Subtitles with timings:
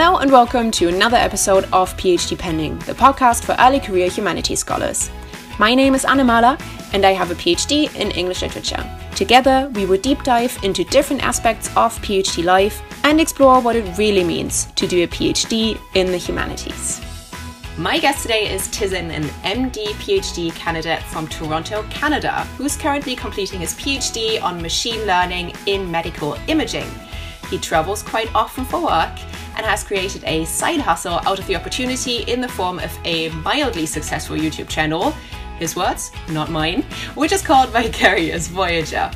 [0.00, 4.60] Hello and welcome to another episode of PhD Pending, the podcast for early career humanities
[4.60, 5.10] scholars.
[5.58, 6.56] My name is Anne Mahler
[6.92, 8.88] and I have a PhD in English literature.
[9.16, 13.98] Together, we will deep dive into different aspects of PhD life and explore what it
[13.98, 17.00] really means to do a PhD in the humanities.
[17.76, 23.58] My guest today is Tizen, an MD PhD candidate from Toronto, Canada, who's currently completing
[23.58, 26.86] his PhD on machine learning in medical imaging.
[27.50, 29.18] He travels quite often for work
[29.56, 33.30] and has created a side hustle out of the opportunity in the form of a
[33.30, 35.10] mildly successful YouTube channel,
[35.58, 36.82] his words, not mine,
[37.14, 39.10] which is called Vicarious Voyager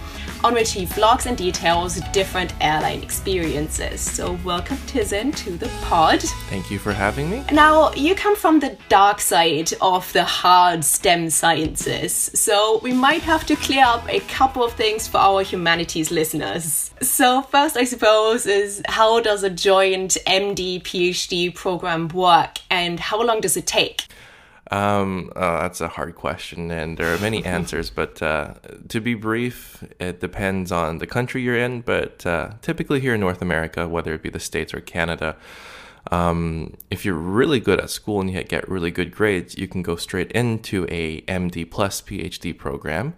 [0.45, 4.01] on which he vlogs and details different airline experiences.
[4.01, 6.21] So, welcome, Tizen to the pod.
[6.49, 7.45] Thank you for having me.
[7.53, 13.23] Now, you come from the dark side of the hard STEM sciences, so we might
[13.23, 16.93] have to clear up a couple of things for our humanities listeners.
[17.01, 23.23] So, first, I suppose, is how does a joint MD PhD program work and how
[23.23, 24.07] long does it take?
[24.73, 27.91] Um, uh, that's a hard question, and there are many answers.
[27.91, 28.55] But uh,
[28.89, 31.83] to be brief, it depends on the country you're in.
[31.83, 35.37] But uh, typically here in North America, whether it be the States or Canada,
[36.11, 39.83] um, if you're really good at school and you get really good grades, you can
[39.83, 43.15] go straight into a MD plus PhD program,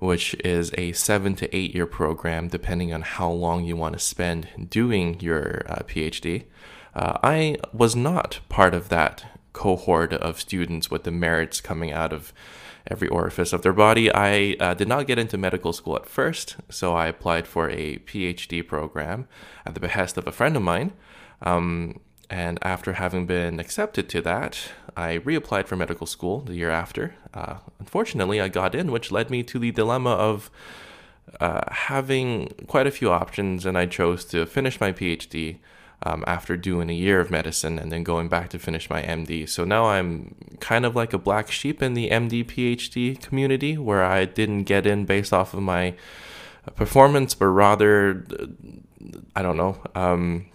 [0.00, 3.98] which is a seven to eight year program, depending on how long you want to
[3.98, 6.44] spend doing your uh, PhD.
[6.94, 12.12] Uh, I was not part of that cohort of students with the merits coming out
[12.12, 12.32] of
[12.86, 14.12] every orifice of their body.
[14.12, 17.98] I uh, did not get into medical school at first, so I applied for a
[17.98, 19.28] PhD program
[19.66, 20.92] at the behest of a friend of mine.
[21.42, 26.70] Um, and after having been accepted to that, I reapplied for medical school the year
[26.70, 27.14] after.
[27.34, 30.50] Uh, unfortunately, I got in, which led me to the dilemma of
[31.40, 35.58] uh, having quite a few options, and I chose to finish my PhD
[36.02, 39.48] um, after doing a year of medicine and then going back to finish my MD.
[39.48, 44.04] So now I'm kind of like a black sheep in the MD PhD community where
[44.04, 45.94] I didn't get in based off of my
[46.76, 48.24] performance, but rather,
[49.36, 50.46] I don't know, um,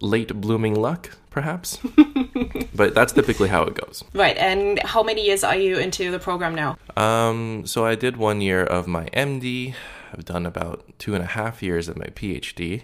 [0.00, 1.78] late blooming luck, perhaps.
[2.74, 4.04] but that's typically how it goes.
[4.12, 4.36] Right.
[4.36, 6.76] And how many years are you into the program now?
[6.96, 9.74] Um, so I did one year of my MD.
[10.12, 12.82] I've done about two and a half years of my PhD.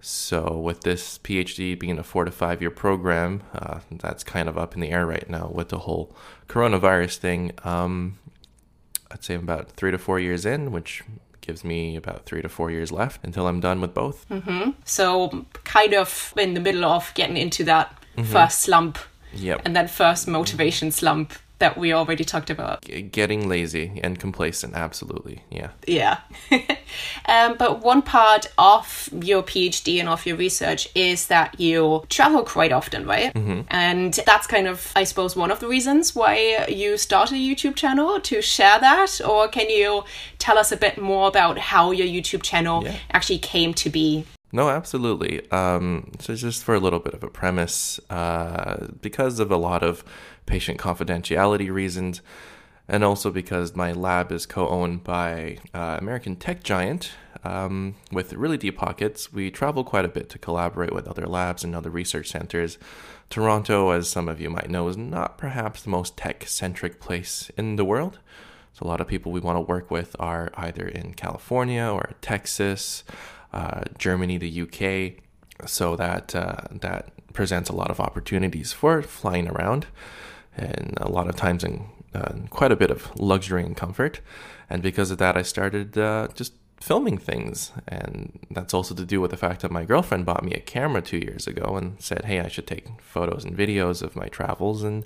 [0.00, 4.56] So, with this PhD being a four to five year program, uh, that's kind of
[4.56, 6.14] up in the air right now with the whole
[6.48, 7.52] coronavirus thing.
[7.64, 8.18] Um,
[9.10, 11.02] I'd say I'm about three to four years in, which
[11.40, 14.28] gives me about three to four years left until I'm done with both.
[14.28, 14.70] Mm-hmm.
[14.84, 18.30] So, kind of in the middle of getting into that mm-hmm.
[18.30, 18.98] first slump.
[19.34, 19.62] Yep.
[19.64, 22.82] And that first motivation slump that we already talked about.
[23.10, 25.70] Getting lazy and complacent, absolutely, yeah.
[25.86, 26.20] Yeah.
[27.26, 32.44] um, but one part of your PhD and of your research is that you travel
[32.44, 33.34] quite often, right?
[33.34, 33.62] Mm-hmm.
[33.68, 37.74] And that's kind of, I suppose, one of the reasons why you started a YouTube
[37.74, 39.20] channel to share that.
[39.26, 40.04] Or can you
[40.38, 42.96] tell us a bit more about how your YouTube channel yeah.
[43.10, 44.24] actually came to be?
[44.50, 45.50] No, absolutely.
[45.50, 49.82] Um, so, just for a little bit of a premise, uh, because of a lot
[49.82, 50.02] of
[50.48, 52.22] patient confidentiality reasons,
[52.88, 57.12] and also because my lab is co owned by uh, American tech giant
[57.44, 61.62] um, with really deep pockets, we travel quite a bit to collaborate with other labs
[61.62, 62.78] and other research centers.
[63.30, 67.50] Toronto, as some of you might know, is not perhaps the most tech centric place
[67.56, 68.18] in the world.
[68.72, 72.12] So, a lot of people we want to work with are either in California or
[72.20, 73.04] Texas
[73.52, 75.22] uh, Germany, the UK.
[75.66, 79.86] So that uh, that presents a lot of opportunities for flying around,
[80.58, 84.20] and a lot of times in uh, quite a bit of luxury and comfort.
[84.70, 89.20] And because of that, I started uh, just filming things, and that's also to do
[89.20, 92.24] with the fact that my girlfriend bought me a camera two years ago and said,
[92.24, 95.04] "Hey, I should take photos and videos of my travels and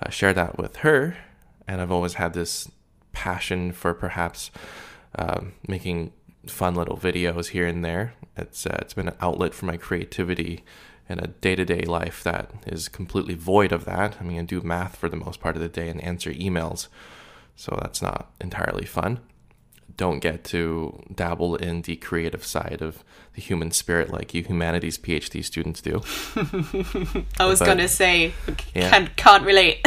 [0.00, 1.16] uh, share that with her."
[1.66, 2.70] And I've always had this
[3.12, 4.50] passion for perhaps
[5.16, 6.12] um, making
[6.46, 8.14] fun little videos here and there.
[8.36, 10.64] It's uh, it's been an outlet for my creativity
[11.12, 14.16] in a day to day life that is completely void of that.
[14.18, 16.88] I mean, I do math for the most part of the day and answer emails,
[17.54, 19.20] so that's not entirely fun.
[19.94, 23.04] Don't get to dabble in the creative side of
[23.34, 26.00] the human spirit like you humanities PhD students do.
[27.38, 28.32] I was but, gonna say,
[28.74, 28.88] yeah.
[28.88, 29.86] can't, can't relate.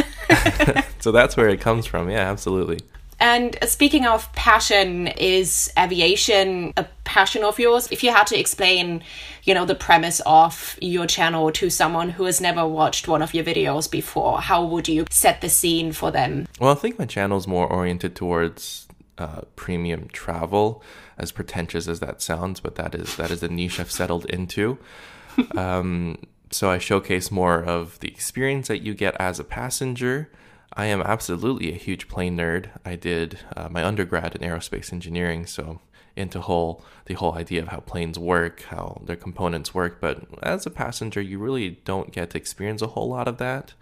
[1.00, 2.10] so that's where it comes from.
[2.10, 2.82] Yeah, absolutely.
[3.20, 7.88] And speaking of passion, is aviation a passion of yours?
[7.92, 9.04] If you had to explain,
[9.44, 13.34] you know, the premise of your channel to someone who has never watched one of
[13.34, 16.48] your videos before, how would you set the scene for them?
[16.60, 18.88] Well, I think my channel is more oriented towards
[19.18, 20.84] uh, premium travel,
[21.18, 24.78] as pretentious as that sounds, but that is that is the niche I've settled into.
[25.56, 26.18] um,
[26.52, 30.30] so I showcase more of the experience that you get as a passenger.
[30.76, 32.68] I am absolutely a huge plane nerd.
[32.84, 35.80] I did uh, my undergrad in aerospace engineering, so
[36.16, 40.02] into whole the whole idea of how planes work, how their components work.
[40.02, 43.74] But as a passenger, you really don't get to experience a whole lot of that.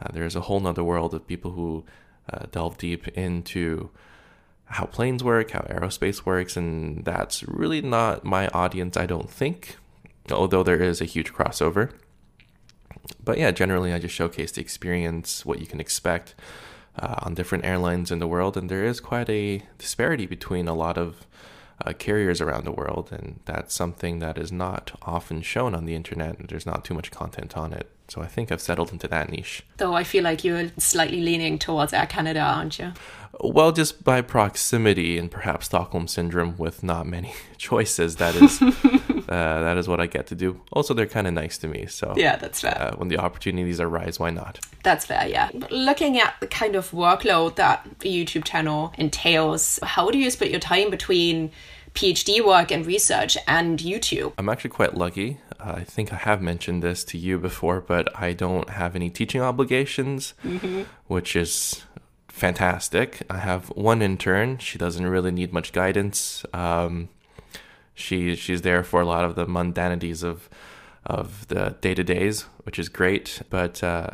[0.00, 1.84] Uh, there's a whole nother world of people who
[2.32, 3.90] uh, delve deep into
[4.66, 9.76] how planes work, how aerospace works, and that's really not my audience, I don't think,
[10.30, 11.92] although there is a huge crossover.
[13.22, 16.34] But yeah, generally, I just showcase the experience, what you can expect
[16.98, 20.74] uh, on different airlines in the world, and there is quite a disparity between a
[20.74, 21.26] lot of
[21.84, 25.94] uh, carriers around the world, and that's something that is not often shown on the
[25.94, 26.38] internet.
[26.38, 29.30] And there's not too much content on it, so I think I've settled into that
[29.30, 29.64] niche.
[29.78, 32.92] Though I feel like you're slightly leaning towards Air Canada, aren't you?
[33.40, 38.60] Well, just by proximity and perhaps Stockholm syndrome, with not many choices, that is
[39.28, 40.60] uh, that is what I get to do.
[40.72, 42.76] Also, they're kind of nice to me, so yeah, that's fair.
[42.80, 44.60] Uh, when the opportunities arise, why not?
[44.82, 45.50] That's fair, yeah.
[45.54, 50.30] But looking at the kind of workload that a YouTube channel entails, how do you
[50.30, 51.50] split your time between
[51.94, 54.32] PhD work and research and YouTube?
[54.36, 55.38] I'm actually quite lucky.
[55.60, 59.10] Uh, I think I have mentioned this to you before, but I don't have any
[59.10, 60.82] teaching obligations, mm-hmm.
[61.06, 61.84] which is
[62.28, 63.22] fantastic.
[63.30, 64.58] I have one intern.
[64.58, 66.44] She doesn't really need much guidance.
[66.52, 67.08] Um,
[67.94, 70.48] she she's there for a lot of the mundanities of
[71.06, 73.42] of the day to days, which is great.
[73.50, 74.08] But uh,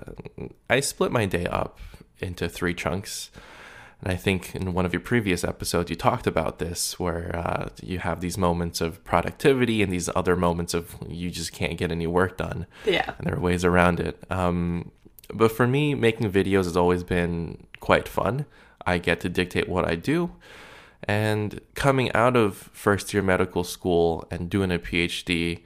[0.69, 1.79] I split my day up
[2.19, 3.31] into three chunks.
[4.03, 7.69] And I think in one of your previous episodes, you talked about this, where uh,
[7.83, 11.93] you have these moments of productivity and these other moments of you just can't get
[11.93, 12.67] any work done.
[12.87, 13.13] Yeah.
[13.19, 14.23] And there are ways around it.
[14.31, 14.91] Um,
[15.33, 18.47] but for me, making videos has always been quite fun.
[18.87, 20.33] I get to dictate what I do.
[21.11, 25.63] And coming out of first year medical school and doing a PhD,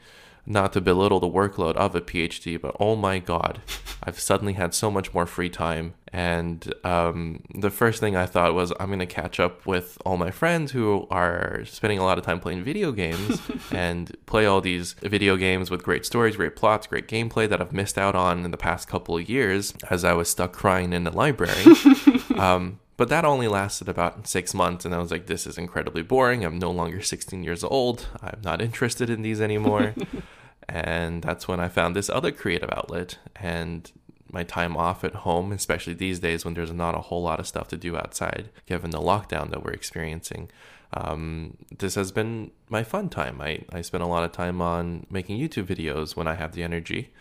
[0.46, 3.60] not to belittle the workload of a PhD, but oh my God,
[4.02, 5.96] I've suddenly had so much more free time.
[6.10, 10.16] And um, the first thing I thought was, I'm going to catch up with all
[10.16, 14.62] my friends who are spending a lot of time playing video games and play all
[14.62, 18.46] these video games with great stories, great plots, great gameplay that I've missed out on
[18.46, 21.64] in the past couple of years as I was stuck crying in the library.
[22.38, 26.02] um, but that only lasted about six months, and I was like, this is incredibly
[26.02, 26.44] boring.
[26.44, 28.06] I'm no longer 16 years old.
[28.22, 29.94] I'm not interested in these anymore.
[30.68, 33.18] and that's when I found this other creative outlet.
[33.36, 33.90] And
[34.30, 37.46] my time off at home, especially these days when there's not a whole lot of
[37.46, 40.50] stuff to do outside, given the lockdown that we're experiencing.
[40.92, 43.40] Um, this has been my fun time.
[43.40, 46.62] I, I spend a lot of time on making YouTube videos when I have the
[46.62, 47.12] energy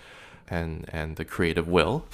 [0.48, 2.06] and, and the creative will.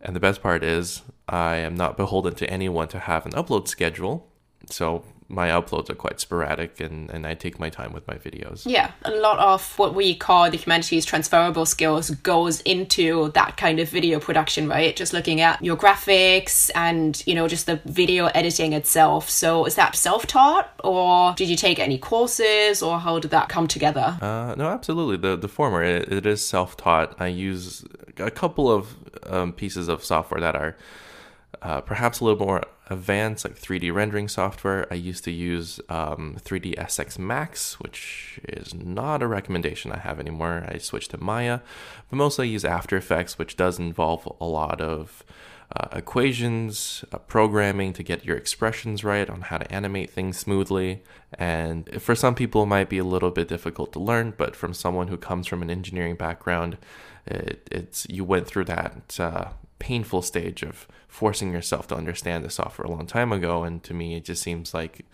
[0.00, 3.68] And the best part is, I am not beholden to anyone to have an upload
[3.68, 4.28] schedule.
[4.70, 8.62] So my uploads are quite sporadic and, and I take my time with my videos.
[8.64, 13.78] Yeah, a lot of what we call the humanities transferable skills goes into that kind
[13.78, 14.96] of video production, right?
[14.96, 19.28] Just looking at your graphics and, you know, just the video editing itself.
[19.28, 23.50] So is that self taught or did you take any courses or how did that
[23.50, 24.16] come together?
[24.22, 25.18] Uh, no, absolutely.
[25.18, 27.20] The, the former, it, it is self taught.
[27.20, 27.84] I use
[28.16, 30.76] a couple of um, pieces of software that are
[31.60, 34.86] uh, perhaps a little more advanced, like 3D rendering software.
[34.90, 40.66] I used to use um, 3ds Max, which is not a recommendation I have anymore.
[40.68, 41.60] I switched to Maya,
[42.10, 45.24] but mostly I use After Effects, which does involve a lot of
[45.74, 51.02] uh, equations, uh, programming to get your expressions right on how to animate things smoothly.
[51.34, 54.72] And for some people, it might be a little bit difficult to learn, but from
[54.72, 56.78] someone who comes from an engineering background,
[57.26, 59.48] it, it's you went through that uh,
[59.78, 63.62] painful stage of forcing yourself to understand the software a long time ago.
[63.62, 65.04] And to me, it just seems like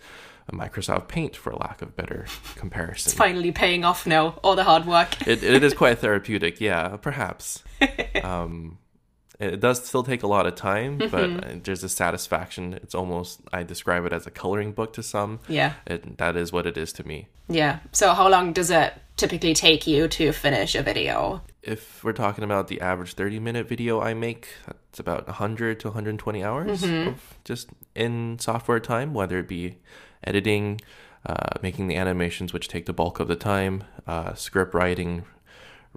[0.47, 3.09] a Microsoft Paint, for lack of better comparison.
[3.09, 5.27] It's finally paying off now, all the hard work.
[5.27, 7.63] it, it is quite therapeutic, yeah, perhaps.
[8.23, 8.79] Um,
[9.39, 11.37] it does still take a lot of time, mm-hmm.
[11.37, 12.73] but there's a satisfaction.
[12.73, 15.39] It's almost, I describe it as a coloring book to some.
[15.47, 15.73] Yeah.
[15.85, 17.27] It, that is what it is to me.
[17.49, 17.79] Yeah.
[17.91, 21.41] So, how long does it typically take you to finish a video?
[21.61, 24.47] If we're talking about the average 30 minute video I make,
[24.89, 27.09] it's about 100 to 120 hours mm-hmm.
[27.09, 29.77] of just in software time, whether it be
[30.23, 30.79] editing,
[31.25, 35.25] uh, making the animations, which take the bulk of the time, uh, script writing,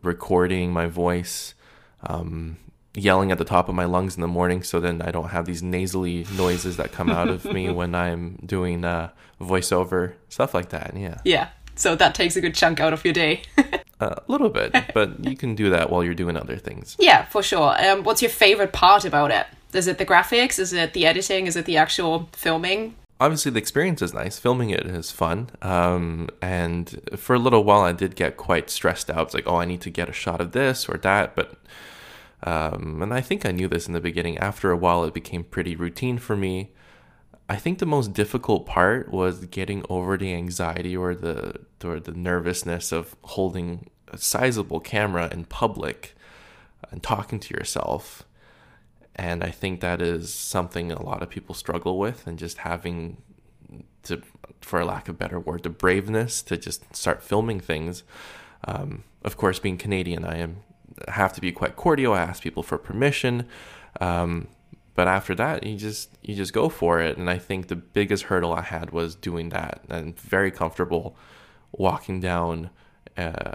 [0.02, 1.54] recording my voice.
[2.02, 2.58] Um,
[2.94, 5.46] yelling at the top of my lungs in the morning so then I don't have
[5.46, 10.70] these nasally noises that come out of me when I'm doing uh, voiceover, stuff like
[10.70, 10.96] that.
[10.96, 11.18] Yeah.
[11.24, 11.48] Yeah.
[11.74, 13.42] So that takes a good chunk out of your day.
[14.00, 16.96] a little bit, but you can do that while you're doing other things.
[16.98, 17.76] Yeah, for sure.
[17.84, 19.46] Um, what's your favorite part about it?
[19.72, 20.58] Is it the graphics?
[20.58, 21.46] Is it the editing?
[21.46, 22.94] Is it the actual filming?
[23.20, 24.38] obviously the experience is nice.
[24.38, 25.50] Filming it is fun.
[25.62, 29.26] Um, and for a little while, I did get quite stressed out.
[29.26, 31.34] It's like, oh, I need to get a shot of this or that.
[31.34, 31.54] But,
[32.42, 34.38] um, and I think I knew this in the beginning.
[34.38, 36.72] After a while, it became pretty routine for me.
[37.48, 42.12] I think the most difficult part was getting over the anxiety or the or the
[42.12, 46.14] nervousness of holding a sizable camera in public
[46.90, 48.24] and talking to yourself.
[49.16, 53.16] And I think that is something a lot of people struggle with, and just having
[54.04, 54.22] to,
[54.60, 58.04] for lack of better word, the braveness to just start filming things.
[58.64, 60.58] Um, of course, being Canadian, I am
[61.08, 62.14] have to be quite cordial.
[62.14, 63.46] I ask people for permission.
[64.00, 64.48] Um,
[64.98, 68.24] but after that you just you just go for it and i think the biggest
[68.24, 71.16] hurdle i had was doing that and very comfortable
[71.70, 72.68] walking down
[73.16, 73.54] uh,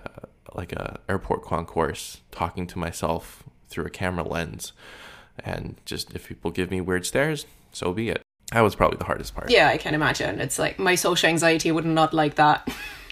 [0.54, 4.72] like a airport concourse talking to myself through a camera lens
[5.38, 8.22] and just if people give me weird stares so be it
[8.54, 11.74] that was probably the hardest part yeah i can imagine it's like my social anxiety
[11.74, 12.66] would not like that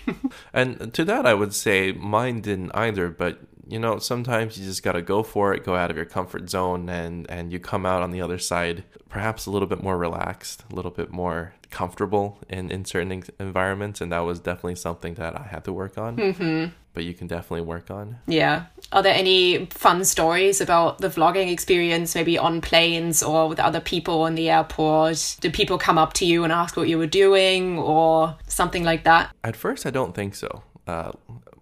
[0.53, 4.83] and to that i would say mine didn't either but you know, sometimes you just
[4.83, 7.85] got to go for it, go out of your comfort zone, and and you come
[7.85, 11.53] out on the other side perhaps a little bit more relaxed, a little bit more
[11.69, 15.97] comfortable in in certain environments, and that was definitely something that I had to work
[15.97, 16.17] on.
[16.17, 16.71] Mm-hmm.
[16.93, 18.17] But you can definitely work on.
[18.27, 18.65] Yeah.
[18.91, 23.79] Are there any fun stories about the vlogging experience, maybe on planes or with other
[23.79, 25.37] people in the airport?
[25.39, 29.05] Did people come up to you and ask what you were doing, or something like
[29.05, 29.33] that?
[29.43, 30.63] At first, I don't think so.
[30.87, 31.11] Uh,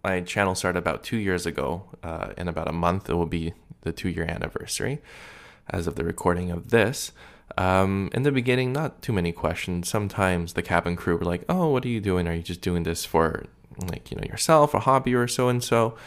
[0.03, 1.83] my channel started about two years ago.
[2.03, 5.01] Uh, in about a month, it will be the two year anniversary
[5.69, 7.11] as of the recording of this.
[7.57, 9.89] Um, in the beginning, not too many questions.
[9.89, 12.27] Sometimes the cabin crew were like, "Oh, what are you doing?
[12.27, 13.45] Are you just doing this for
[13.91, 15.97] like you know yourself, a hobby, or so and so?"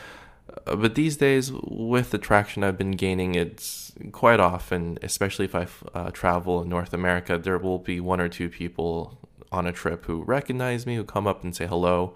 [0.66, 5.54] Uh, but these days, with the traction I've been gaining, it's quite often, especially if
[5.54, 9.18] I uh, travel in North America, there will be one or two people
[9.50, 12.14] on a trip who recognize me, who come up and say hello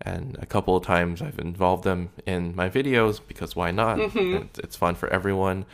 [0.00, 3.98] and a couple of times I've involved them in my videos because why not?
[3.98, 4.60] Mm-hmm.
[4.62, 5.64] It's fun for everyone.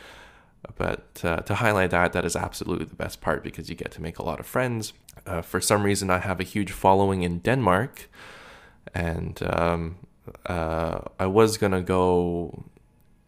[0.77, 4.01] But uh, to highlight that, that is absolutely the best part because you get to
[4.01, 4.93] make a lot of friends.
[5.25, 8.09] Uh, for some reason, I have a huge following in Denmark,
[8.93, 9.97] and um,
[10.45, 12.65] uh, I was gonna go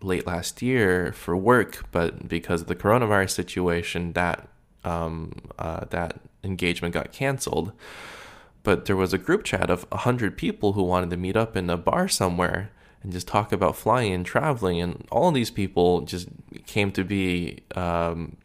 [0.01, 4.47] late last year for work, but because of the coronavirus situation, that
[4.83, 7.71] um, uh, that engagement got canceled
[8.67, 11.69] but there was a group chat of 100 people who wanted to meet up in
[11.69, 12.69] a bar somewhere
[13.01, 16.27] and just talk about flying and traveling and all these people just
[16.65, 18.35] came to be um,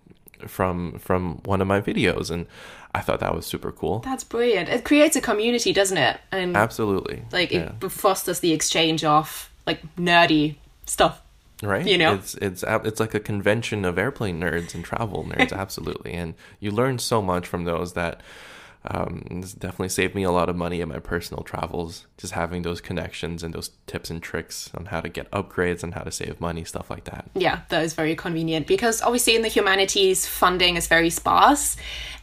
[0.47, 2.47] from from one of my videos and
[2.95, 3.99] I thought that was super cool.
[3.99, 4.69] That's brilliant.
[4.69, 6.21] It creates a community, doesn't it?
[6.31, 7.25] And Absolutely.
[7.33, 7.73] Like yeah.
[7.83, 10.55] it fosters the exchange of like nerdy
[10.87, 11.21] stuff.
[11.65, 11.85] Right?
[11.85, 12.15] You know.
[12.15, 16.13] It's it's it's like a convention of airplane nerds and travel nerds absolutely.
[16.13, 18.21] And you learn so much from those that
[18.85, 22.63] um, this definitely saved me a lot of money in my personal travels, just having
[22.63, 26.11] those connections and those tips and tricks on how to get upgrades and how to
[26.11, 27.31] save money, stuff like that.
[27.35, 31.77] Yeah, that is very convenient because obviously in the humanities, funding is very sparse.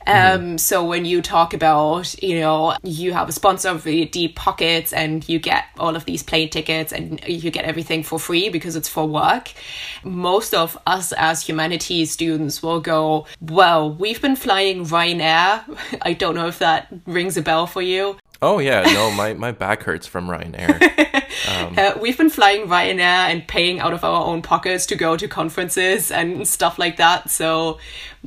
[0.07, 0.51] Mm-hmm.
[0.51, 4.35] Um, so when you talk about, you know, you have a sponsor of the deep
[4.35, 8.49] pockets and you get all of these plane tickets and you get everything for free
[8.49, 9.51] because it's for work,
[10.03, 15.63] most of us as humanities students will go, well, we've been flying Ryanair.
[16.01, 18.17] I don't know if that rings a bell for you.
[18.41, 20.95] Oh yeah, no, my, my back hurts from Ryanair.
[21.47, 25.15] Um, uh, we've been flying Ryanair and paying out of our own pockets to go
[25.15, 27.29] to conferences and stuff like that.
[27.29, 27.79] So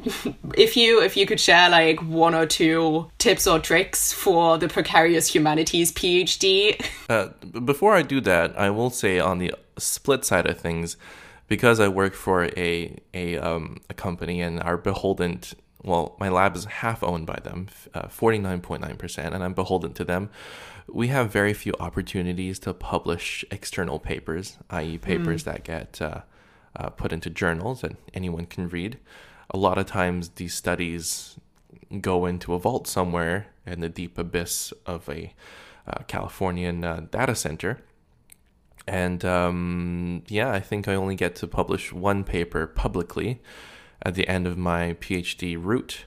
[0.56, 4.68] if you if you could share like one or two tips or tricks for the
[4.68, 6.84] precarious humanities PhD.
[7.08, 7.28] Uh,
[7.64, 10.96] before I do that, I will say on the split side of things,
[11.46, 15.40] because I work for a a um, a company and are beholden
[15.84, 20.30] well, my lab is half owned by them, 49.9%, uh, and I'm beholden to them.
[20.88, 25.46] We have very few opportunities to publish external papers, i.e., papers mm.
[25.46, 26.20] that get uh,
[26.76, 28.98] uh, put into journals that anyone can read.
[29.50, 31.38] A lot of times, these studies
[32.00, 35.34] go into a vault somewhere in the deep abyss of a
[35.86, 37.80] uh, Californian uh, data center.
[38.86, 43.40] And um, yeah, I think I only get to publish one paper publicly
[44.04, 46.04] at the end of my PhD route.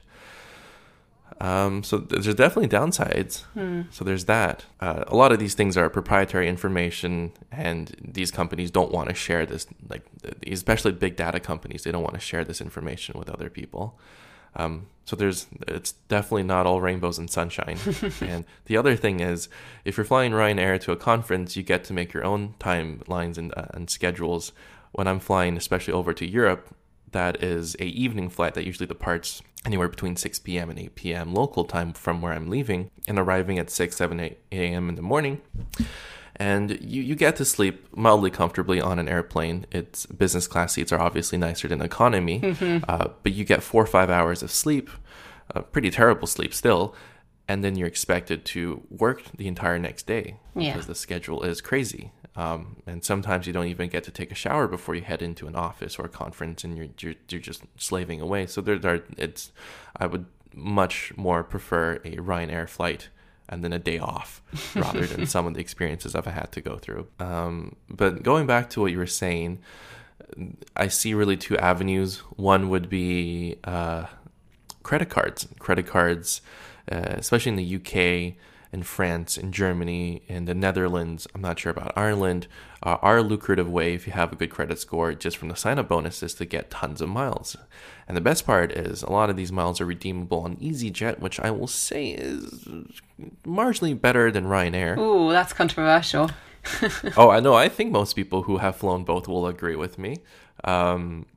[1.42, 3.44] Um, so there's definitely downsides.
[3.54, 3.84] Hmm.
[3.92, 4.66] So there's that.
[4.80, 9.16] Uh, a lot of these things are proprietary information, and these companies don't want to
[9.16, 9.68] share this.
[9.90, 10.04] Like
[10.48, 14.00] especially big data companies, they don't want to share this information with other people.
[14.56, 17.78] Um, so there's it's definitely not all rainbows and sunshine.
[18.22, 19.50] and the other thing is,
[19.84, 23.54] if you're flying Ryanair to a conference, you get to make your own timelines and,
[23.58, 24.54] uh, and schedules.
[24.94, 26.74] When I'm flying, especially over to Europe,
[27.16, 30.70] that is a evening flight that usually departs anywhere between 6 p.m.
[30.70, 31.34] and 8 p.m.
[31.34, 34.90] local time from where I'm leaving and arriving at 6, 7, 8 a.m.
[34.90, 35.42] in the morning.
[36.36, 39.66] And you, you get to sleep mildly comfortably on an airplane.
[39.72, 42.84] It's business class seats are obviously nicer than economy, mm-hmm.
[42.88, 44.90] uh, but you get four or five hours of sleep,
[45.54, 46.94] uh, pretty terrible sleep still,
[47.48, 50.74] and then you're expected to work the entire next day yeah.
[50.74, 52.12] because the schedule is crazy.
[52.38, 55.48] Um, and sometimes you don't even get to take a shower before you head into
[55.48, 58.46] an office or a conference, and you're you're, you're just slaving away.
[58.48, 59.52] So there, there, it's
[59.96, 63.10] I would much more prefer a Ryanair flight
[63.48, 64.42] and then a day off
[64.76, 67.08] rather than some of the experiences I've had to go through.
[67.20, 69.60] Um, but going back to what you were saying,
[70.76, 72.20] I see really two avenues.
[72.36, 74.06] One would be uh,
[74.84, 75.48] credit cards.
[75.60, 76.42] Credit cards,
[76.92, 78.36] uh, especially in the UK
[78.76, 82.46] in France, in Germany, in the Netherlands, I'm not sure about Ireland,
[82.84, 85.56] uh, are a lucrative way if you have a good credit score just from the
[85.56, 87.56] sign up bonuses to get tons of miles.
[88.06, 91.40] And the best part is a lot of these miles are redeemable on EasyJet, which
[91.40, 92.68] I will say is
[93.46, 94.98] marginally better than Ryanair.
[94.98, 96.30] Ooh, that's controversial.
[97.16, 97.54] oh, I know.
[97.54, 100.18] I think most people who have flown both will agree with me.
[100.66, 101.28] Um,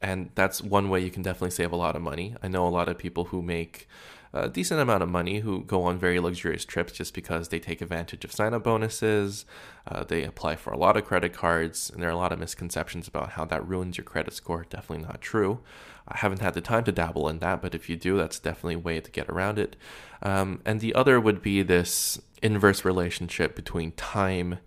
[0.00, 2.34] and that's one way you can definitely save a lot of money.
[2.42, 3.86] I know a lot of people who make
[4.32, 7.80] a decent amount of money who go on very luxurious trips just because they take
[7.80, 9.44] advantage of sign up bonuses.
[9.86, 12.38] Uh, they apply for a lot of credit cards, and there are a lot of
[12.38, 14.66] misconceptions about how that ruins your credit score.
[14.68, 15.60] Definitely not true.
[16.06, 18.74] I haven't had the time to dabble in that, but if you do, that's definitely
[18.74, 19.76] a way to get around it.
[20.22, 24.58] Um, and the other would be this inverse relationship between time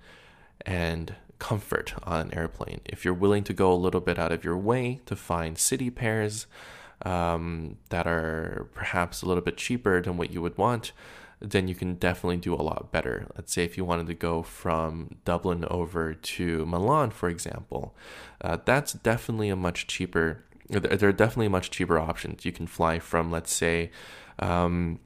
[0.65, 2.81] and comfort on an airplane.
[2.85, 5.89] If you're willing to go a little bit out of your way to find city
[5.89, 6.45] pairs,
[7.05, 10.91] um, that are perhaps a little bit cheaper than what you would want,
[11.39, 13.27] then you can definitely do a lot better.
[13.35, 17.95] Let's say if you wanted to go from Dublin over to Milan, for example,
[18.41, 20.43] uh, that's definitely a much cheaper.
[20.69, 22.45] There are definitely much cheaper options.
[22.45, 23.91] You can fly from, let's say,
[24.39, 24.99] um,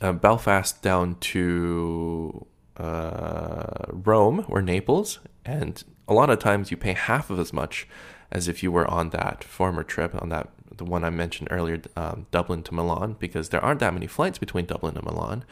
[0.00, 2.46] uh, Belfast down to
[2.78, 7.86] uh, Rome or Naples, and a lot of times you pay half of as much
[8.32, 11.80] as if you were on that former trip on that the one I mentioned earlier,
[11.96, 15.44] um, Dublin to Milan, because there aren't that many flights between Dublin and Milan.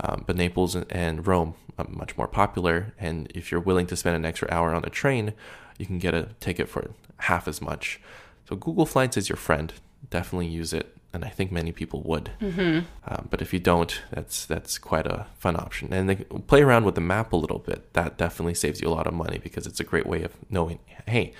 [0.00, 2.94] Um, but Naples and Rome are much more popular.
[2.98, 5.32] And if you're willing to spend an extra hour on a train,
[5.78, 8.00] you can get a ticket for half as much.
[8.48, 9.72] So Google Flights is your friend.
[10.10, 10.96] Definitely use it.
[11.12, 12.80] And I think many people would, mm-hmm.
[13.08, 15.90] um, but if you don't, that's that's quite a fun option.
[15.90, 17.90] And they play around with the map a little bit.
[17.94, 20.78] That definitely saves you a lot of money because it's a great way of knowing,
[21.06, 21.32] hey,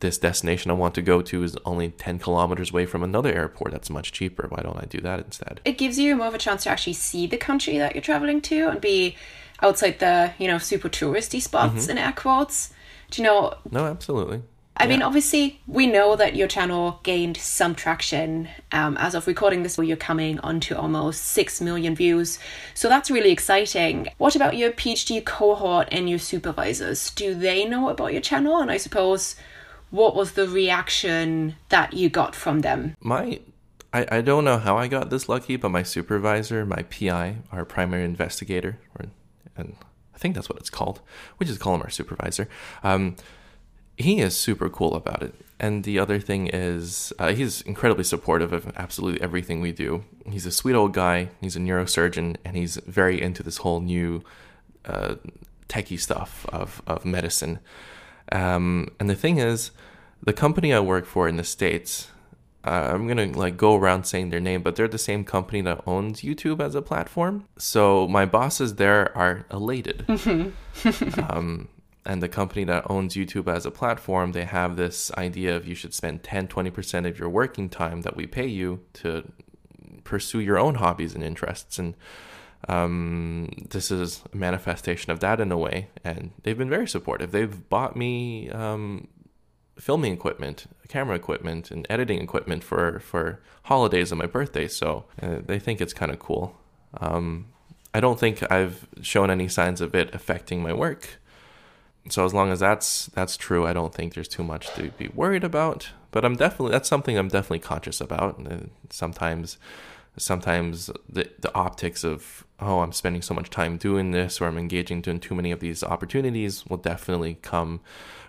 [0.00, 3.72] this destination I want to go to is only 10 kilometers away from another airport
[3.72, 4.46] that's much cheaper.
[4.48, 5.60] Why don't I do that instead?
[5.64, 8.40] It gives you more of a chance to actually see the country that you're traveling
[8.42, 9.16] to and be
[9.62, 11.92] outside the, you know, super touristy spots mm-hmm.
[11.92, 12.72] in air quotes.
[13.10, 13.54] Do you know?
[13.70, 14.42] No, absolutely.
[14.78, 14.90] I yeah.
[14.90, 18.48] mean, obviously, we know that your channel gained some traction.
[18.72, 22.38] Um, as of recording this, you're coming onto almost 6 million views.
[22.74, 24.08] So that's really exciting.
[24.18, 27.10] What about your PhD cohort and your supervisors?
[27.10, 28.58] Do they know about your channel?
[28.58, 29.36] And I suppose
[29.90, 32.96] what was the reaction that you got from them?
[33.00, 33.40] My
[33.92, 37.64] I, I don't know how I got this lucky, but my supervisor, my PI, our
[37.64, 39.06] primary investigator, or,
[39.56, 39.76] and
[40.14, 41.00] I think that's what it's called.
[41.38, 42.48] We just call him our supervisor.
[42.82, 43.16] Um,
[43.96, 45.34] he is super cool about it.
[45.58, 50.04] And the other thing is, uh, he's incredibly supportive of absolutely everything we do.
[50.26, 51.30] He's a sweet old guy.
[51.40, 54.22] He's a neurosurgeon, and he's very into this whole new
[54.84, 55.14] uh,
[55.70, 57.60] techie stuff of, of medicine.
[58.32, 59.70] Um, and the thing is,
[60.22, 62.08] the company I work for in the states,
[62.64, 65.82] uh, I'm gonna like go around saying their name, but they're the same company that
[65.86, 67.46] owns YouTube as a platform.
[67.58, 70.04] So my bosses there are elated.
[71.30, 71.68] um,
[72.04, 75.74] and the company that owns YouTube as a platform, they have this idea of you
[75.74, 79.24] should spend 10, 20% of your working time that we pay you to
[80.04, 81.80] pursue your own hobbies and interests.
[81.80, 81.94] And
[82.68, 85.88] um, this is a manifestation of that in a way.
[86.04, 87.32] And they've been very supportive.
[87.32, 89.08] They've bought me um,
[89.78, 94.68] filming equipment, camera equipment, and editing equipment for, for holidays and my birthday.
[94.68, 96.56] So uh, they think it's kind of cool.
[97.00, 97.46] Um,
[97.94, 101.18] I don't think I've shown any signs of it affecting my work.
[102.08, 105.08] So as long as that's that's true, I don't think there's too much to be
[105.08, 105.90] worried about.
[106.12, 108.38] But I'm definitely that's something I'm definitely conscious about.
[108.38, 109.58] And sometimes
[110.16, 114.58] sometimes the the optics of oh I'm spending so much time doing this or I'm
[114.58, 117.80] engaging in too many of these opportunities will definitely come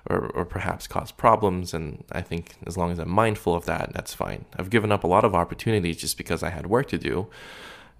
[0.10, 3.94] or, or perhaps cause problems and I think as long as I'm mindful of that
[3.94, 4.46] that's fine.
[4.58, 7.28] I've given up a lot of opportunities just because I had work to do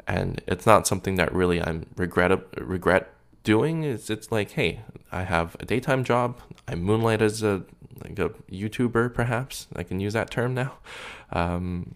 [0.06, 3.14] and it's not something that really I'm regret regret
[3.48, 6.42] doing is it's like, hey, I have a daytime job.
[6.68, 7.64] I moonlight as a
[8.04, 10.74] like a YouTuber, perhaps I can use that term now.
[11.32, 11.96] Um,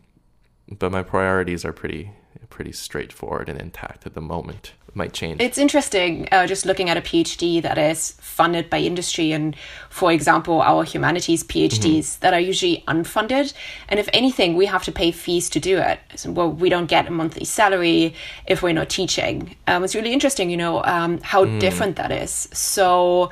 [0.72, 2.12] but my priorities are pretty
[2.50, 4.74] pretty straightforward and intact at the moment.
[4.88, 5.42] It might change.
[5.42, 9.56] It's interesting uh, just looking at a PhD that is funded by industry and,
[9.90, 12.20] for example, our humanities PhDs mm-hmm.
[12.22, 13.54] that are usually unfunded.
[13.88, 16.00] And if anything, we have to pay fees to do it.
[16.16, 18.14] So, well, we don't get a monthly salary
[18.46, 19.56] if we're not teaching.
[19.66, 21.60] Um, it's really interesting, you know, um, how mm.
[21.60, 22.50] different that is.
[22.52, 23.32] So,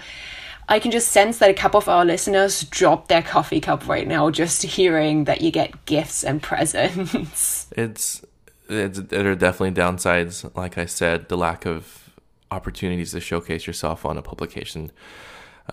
[0.70, 4.08] I can just sense that a couple of our listeners dropped their coffee cup right
[4.08, 7.68] now just hearing that you get gifts and presents.
[7.76, 8.26] It's,
[8.70, 10.56] it's there are definitely downsides.
[10.56, 12.12] Like I said, the lack of
[12.52, 14.92] opportunities to showcase yourself on a publication.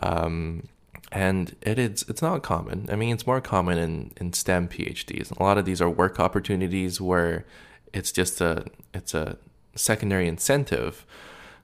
[0.00, 0.68] Um,
[1.12, 2.86] and it is it's not common.
[2.90, 5.30] I mean, it's more common in in STEM PhDs.
[5.38, 7.44] A lot of these are work opportunities where
[7.92, 9.36] it's just a it's a
[9.74, 11.04] secondary incentive.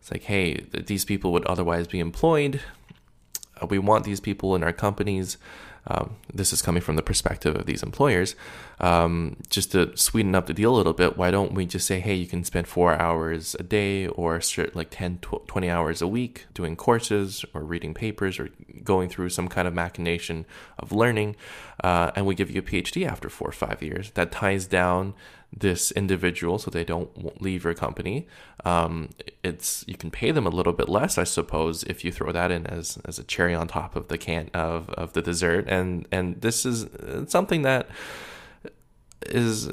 [0.00, 2.60] It's like, hey, these people would otherwise be employed
[3.68, 5.38] we want these people in our companies.
[5.86, 8.36] Um, this is coming from the perspective of these employers.
[8.78, 11.98] Um, just to sweeten up the deal a little bit, why don't we just say,
[11.98, 14.40] hey, you can spend four hours a day or
[14.74, 18.50] like 10, 20 hours a week doing courses or reading papers or
[18.84, 20.44] going through some kind of machination
[20.78, 21.34] of learning,
[21.82, 24.12] uh, and we give you a PhD after four or five years.
[24.12, 25.14] That ties down
[25.54, 28.26] this individual so they don't leave your company.
[28.64, 29.10] Um,
[29.42, 32.50] it's you can pay them a little bit less, I suppose, if you throw that
[32.50, 35.66] in as as a cherry on top of the can of of the dessert.
[35.68, 36.86] And and this is
[37.28, 37.88] something that
[39.26, 39.70] is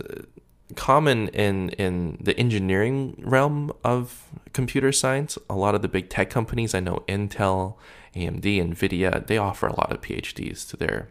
[0.75, 5.37] common in in the engineering realm of computer science.
[5.49, 7.75] A lot of the big tech companies, I know Intel,
[8.15, 11.07] AMD, Nvidia, they offer a lot of PhDs to their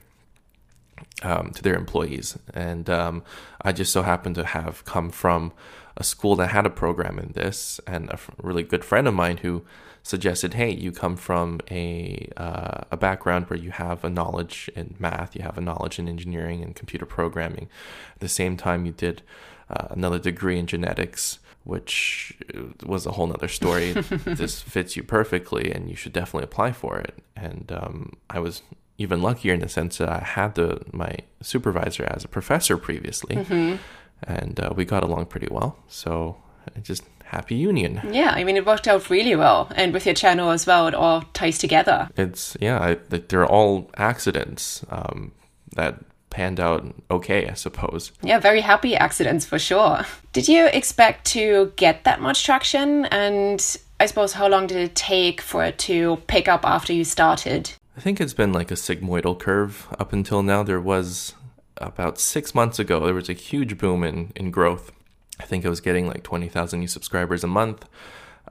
[1.22, 2.38] um, to their employees.
[2.54, 3.22] And um,
[3.62, 5.52] I just so happened to have come from
[5.96, 9.38] a school that had a program in this, and a really good friend of mine
[9.38, 9.64] who
[10.02, 14.94] suggested, "Hey, you come from a uh, a background where you have a knowledge in
[14.98, 17.68] math, you have a knowledge in engineering and computer programming.
[18.14, 19.22] At the same time, you did
[19.68, 22.34] uh, another degree in genetics." Which
[22.82, 23.92] was a whole nother story.
[24.24, 27.18] this fits you perfectly, and you should definitely apply for it.
[27.36, 28.62] And um, I was
[28.98, 33.36] even luckier in the sense that I had the my supervisor as a professor previously,
[33.36, 33.76] mm-hmm.
[34.24, 35.78] and uh, we got along pretty well.
[35.88, 36.36] So
[36.82, 38.00] just happy union.
[38.10, 40.94] Yeah, I mean it worked out really well, and with your channel as well, it
[40.94, 42.08] all ties together.
[42.16, 45.32] It's yeah, I, they're all accidents um,
[45.76, 48.12] that panned out okay, I suppose.
[48.22, 50.04] Yeah, very happy accidents for sure.
[50.32, 53.06] Did you expect to get that much traction?
[53.06, 53.64] And
[54.00, 57.72] I suppose how long did it take for it to pick up after you started?
[57.98, 60.62] I think it's been like a sigmoidal curve up until now.
[60.62, 61.34] There was
[61.78, 64.92] about six months ago, there was a huge boom in, in growth.
[65.40, 67.88] I think I was getting like 20,000 new subscribers a month.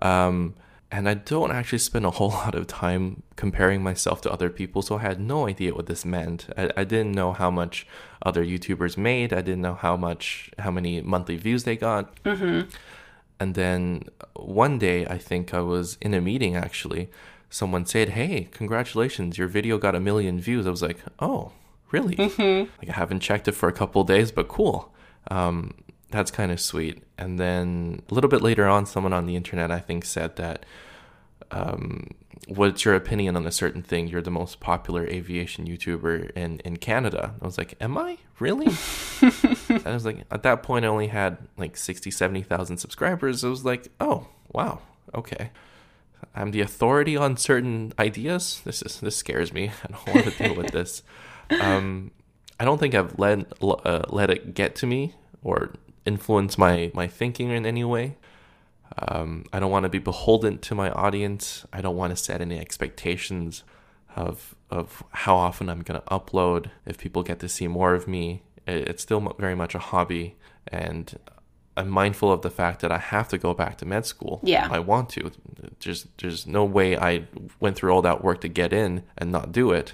[0.02, 0.56] Um,
[0.92, 4.82] and I don't actually spend a whole lot of time comparing myself to other people,
[4.82, 6.50] so I had no idea what this meant.
[6.58, 7.88] I, I didn't know how much
[8.22, 9.32] other YouTubers made.
[9.32, 12.22] I didn't know how much, how many monthly views they got.
[12.24, 12.70] Mm-hmm.
[13.40, 17.10] And then one day, I think I was in a meeting actually,
[17.50, 21.52] someone said, "Hey, congratulations, your video got a million views." I was like, "Oh,
[21.92, 22.70] really?" Mm-hmm.
[22.80, 24.94] Like I haven't checked it for a couple days, but cool.
[25.30, 25.74] Um,
[26.10, 27.04] that's kind of sweet.
[27.18, 30.66] And then a little bit later on, someone on the internet, I think, said that,
[31.52, 32.08] um,
[32.48, 34.08] "What's your opinion on a certain thing?
[34.08, 38.68] You're the most popular aviation YouTuber in in Canada." I was like, "Am I really?"
[39.22, 43.44] and I was like, at that point, I only had like 60, 70,000 subscribers.
[43.44, 44.80] I was like, "Oh, wow,
[45.14, 45.52] okay."
[46.36, 48.62] I'm the authority on certain ideas.
[48.64, 49.72] This is this scares me.
[49.84, 51.04] I don't want to deal with this.
[51.60, 52.12] Um,
[52.60, 55.74] I don't think I've let uh, let it get to me or
[56.06, 58.18] influence my my thinking in any way.
[59.00, 61.66] Um, I don't want to be beholden to my audience.
[61.74, 63.64] I don't want to set any expectations
[64.16, 66.72] of of how often I'm going to upload.
[66.86, 70.36] If people get to see more of me, it's still very much a hobby,
[70.68, 71.18] and
[71.78, 74.40] I'm mindful of the fact that I have to go back to med school.
[74.44, 74.68] Yeah.
[74.72, 75.32] I want to.
[75.80, 77.28] There's there's no way I
[77.60, 79.94] went through all that work to get in and not do it.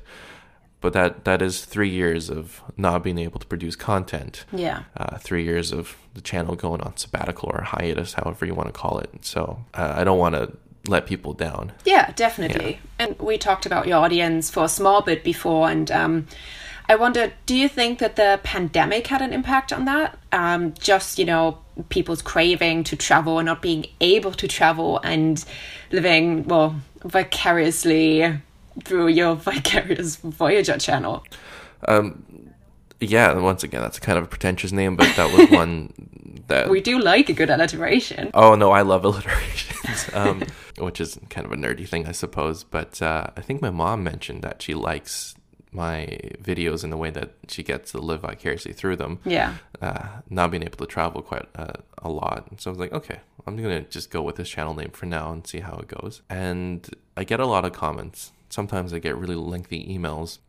[0.81, 4.45] But that that is three years of not being able to produce content.
[4.51, 4.83] Yeah.
[4.97, 8.73] Uh, three years of the channel going on sabbatical or hiatus, however you want to
[8.73, 9.09] call it.
[9.21, 10.51] So uh, I don't want to
[10.87, 11.71] let people down.
[11.85, 12.73] Yeah, definitely.
[12.99, 13.05] Yeah.
[13.05, 16.27] And we talked about your audience for a small bit before, and um,
[16.89, 20.17] I wonder, do you think that the pandemic had an impact on that?
[20.31, 25.43] Um, just, you know, people's craving to travel and not being able to travel and
[25.91, 28.39] living, well, vicariously
[28.83, 31.23] through your Vicarious Voyager channel?
[31.87, 32.23] Um,
[32.99, 35.93] yeah, once again, that's kind of a pretentious name, but that was one
[36.47, 38.31] that We do like a good alliteration.
[38.33, 40.43] Oh no, I love alliterations, um,
[40.77, 42.63] which is kind of a nerdy thing, I suppose.
[42.63, 45.35] But uh, I think my mom mentioned that she likes
[45.73, 49.19] my videos in the way that she gets to live vicariously through them.
[49.25, 49.55] Yeah.
[49.81, 53.19] Uh, not being able to travel quite uh, a lot, so I was like, okay,
[53.45, 56.21] I'm gonna just go with this channel name for now and see how it goes.
[56.29, 58.31] And I get a lot of comments.
[58.49, 60.39] Sometimes I get really lengthy emails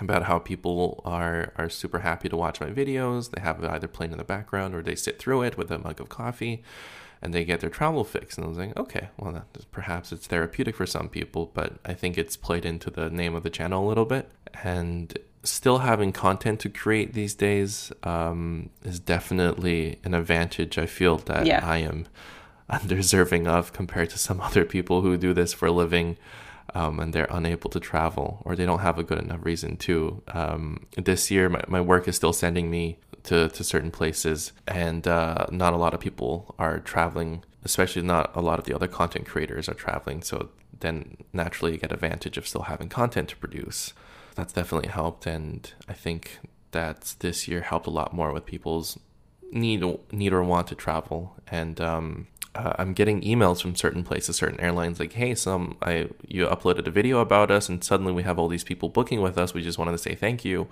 [0.00, 3.30] about how people are are super happy to watch my videos.
[3.30, 5.78] They have it either playing in the background or they sit through it with a
[5.78, 6.62] mug of coffee
[7.24, 8.36] and they get their travel fix.
[8.36, 11.94] And I was like, okay, well, that, perhaps it's therapeutic for some people, but I
[11.94, 14.30] think it's played into the name of the channel a little bit.
[14.62, 21.16] And still having content to create these days um, is definitely an advantage I feel
[21.18, 21.66] that Yeah.
[21.66, 22.06] I am
[22.68, 26.18] undeserving of compared to some other people who do this for a living
[26.74, 30.22] um, and they're unable to travel or they don't have a good enough reason to.
[30.28, 35.06] Um, this year, my, my work is still sending me to, to certain places, and
[35.06, 38.88] uh, not a lot of people are traveling, especially not a lot of the other
[38.88, 40.22] content creators are traveling.
[40.22, 43.92] So then naturally, you get advantage of still having content to produce.
[44.34, 46.38] That's definitely helped, and I think
[46.72, 48.98] that this year helped a lot more with people's
[49.52, 54.36] need need or want to travel and um uh, I'm getting emails from certain places,
[54.36, 58.22] certain airlines, like, "Hey, some I you uploaded a video about us, and suddenly we
[58.22, 59.54] have all these people booking with us.
[59.54, 60.68] We just wanted to say thank you,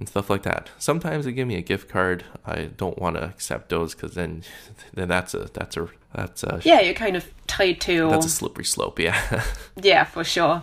[0.00, 2.24] and stuff like that." Sometimes they give me a gift card.
[2.44, 4.42] I don't want to accept those because then,
[4.94, 8.10] then that's a that's a that's a Yeah, you're kind of tied to.
[8.10, 8.98] that's a slippery slope.
[8.98, 9.44] Yeah.
[9.80, 10.62] Yeah, for sure.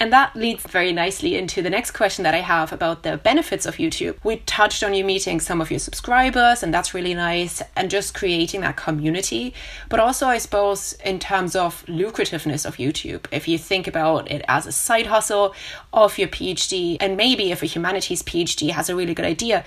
[0.00, 3.66] And that leads very nicely into the next question that I have about the benefits
[3.66, 4.16] of YouTube.
[4.24, 8.14] We touched on you meeting some of your subscribers, and that's really nice, and just
[8.14, 9.52] creating that community.
[9.90, 14.42] But also, I suppose, in terms of lucrativeness of YouTube, if you think about it
[14.48, 15.54] as a side hustle
[15.92, 19.64] of your PhD, and maybe if a humanities PhD has a really good idea,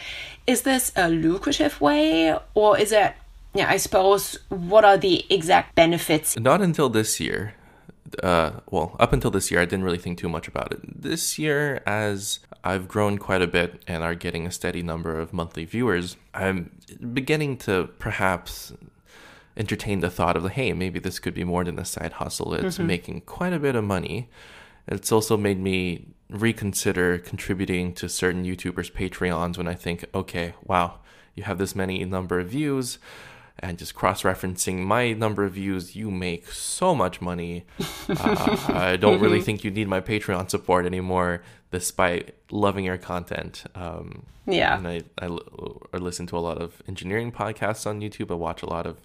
[0.48, 3.14] is this a lucrative way, or is it,
[3.54, 6.36] yeah, I suppose, what are the exact benefits?
[6.40, 7.54] Not until this year.
[8.22, 11.02] Uh, well, up until this year, I didn't really think too much about it.
[11.02, 15.34] This year, as I've grown quite a bit and are getting a steady number of
[15.34, 16.72] monthly viewers, I'm
[17.14, 18.74] beginning to perhaps
[19.56, 22.54] entertain the thought of, hey, maybe this could be more than a side hustle.
[22.54, 24.30] It's making quite a bit of money.
[24.88, 31.00] It's also made me reconsider contributing to certain YouTubers' Patreons when I think, okay, wow,
[31.36, 32.98] you have this many number of views
[33.64, 37.66] and just cross-referencing my number of views you make so much money.
[38.10, 43.64] Uh, i don't really think you need my patreon support anymore despite loving your content.
[43.74, 44.78] Um, Yeah.
[44.78, 44.98] and I
[45.96, 48.30] I listen to a lot of engineering podcasts on youtube.
[48.32, 48.96] I watch a lot of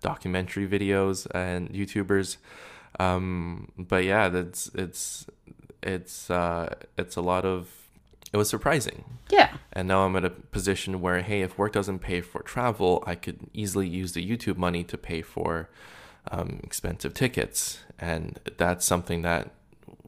[0.00, 2.36] documentary videos and youtubers.
[3.00, 5.26] Um, but yeah that's it's
[5.82, 7.68] it's uh, it's a lot of
[8.34, 9.50] it was surprising Yeah.
[9.72, 13.14] and now I'm at a position where, hey, if work doesn't pay for travel, I
[13.14, 15.70] could easily use the YouTube money to pay for
[16.32, 17.78] um, expensive tickets.
[17.98, 19.44] And that's something that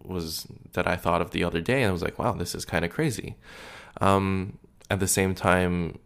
[0.02, 1.80] was that I thought of the other day.
[1.82, 3.36] And I was like, wow, this is kind of crazy.
[4.00, 4.58] Um,
[4.90, 5.98] at the same time,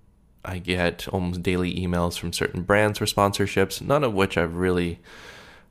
[0.44, 5.00] I get almost daily emails from certain brands for sponsorships, none of which I've really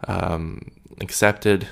[0.07, 1.67] um, accepted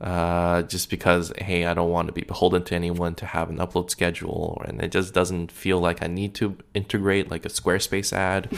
[0.00, 3.56] uh, just because hey i don't want to be beholden to anyone to have an
[3.58, 8.12] upload schedule and it just doesn't feel like i need to integrate like a squarespace
[8.12, 8.48] ad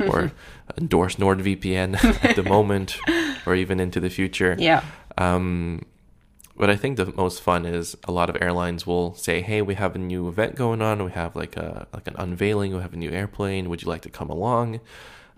[0.10, 0.32] or
[0.78, 2.96] endorse nordvpn at the moment
[3.46, 4.82] or even into the future Yeah.
[5.18, 5.84] um,
[6.58, 9.74] but I think the most fun is a lot of airlines will say, "Hey, we
[9.74, 11.04] have a new event going on.
[11.04, 12.74] We have like a like an unveiling.
[12.74, 13.68] We have a new airplane.
[13.68, 14.80] Would you like to come along?"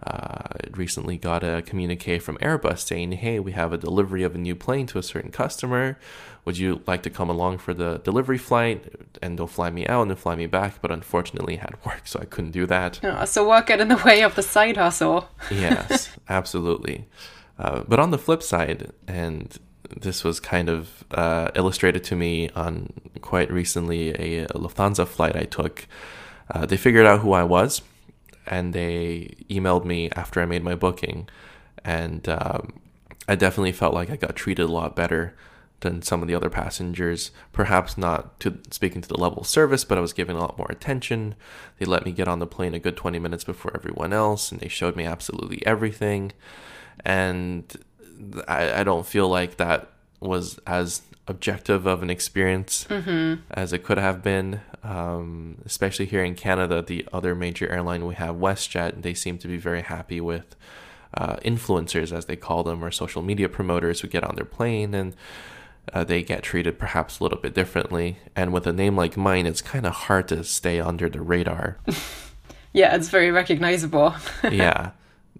[0.07, 4.39] Uh, recently got a communique from Airbus saying, "Hey, we have a delivery of a
[4.39, 5.99] new plane to a certain customer.
[6.45, 8.85] Would you like to come along for the delivery flight?"
[9.21, 10.81] And they'll fly me out and they'll fly me back.
[10.81, 13.01] But unfortunately, I had work, so I couldn't do that.
[13.03, 15.29] Oh, so work get in the way of the side hustle.
[15.51, 17.07] yes, absolutely.
[17.59, 19.59] Uh, but on the flip side, and
[20.01, 25.35] this was kind of uh, illustrated to me on quite recently a, a Lufthansa flight
[25.35, 25.87] I took.
[26.51, 27.83] Uh, they figured out who I was,
[28.49, 31.29] and they emailed me after I made my booking,
[31.85, 32.81] and um,
[33.29, 35.35] I definitely felt like I got treated a lot better
[35.81, 37.31] than some of the other passengers.
[37.53, 40.59] Perhaps not to speaking to the level of service, but I was given a lot
[40.59, 41.35] more attention.
[41.79, 44.61] They let me get on the plane a good 20 minutes before everyone else, and
[44.61, 46.33] they showed me absolutely everything.
[47.05, 47.65] And
[48.49, 52.87] I, I don't feel like that was as objective of an experience
[53.51, 54.61] as it could have been.
[54.83, 59.49] Um, especially here in Canada, the other major airline we have, WestJet, they seem to
[59.49, 60.57] be very happy with
[61.15, 64.95] uh, influencers, as they call them, or social media promoters who get on their plane
[64.95, 65.17] and
[65.93, 68.19] uh, they get treated perhaps a little bit differently.
[68.37, 71.79] And with a name like mine, it's kind of hard to stay under the radar.
[72.73, 74.15] Yeah, it's very recognizable.
[74.51, 74.91] yeah.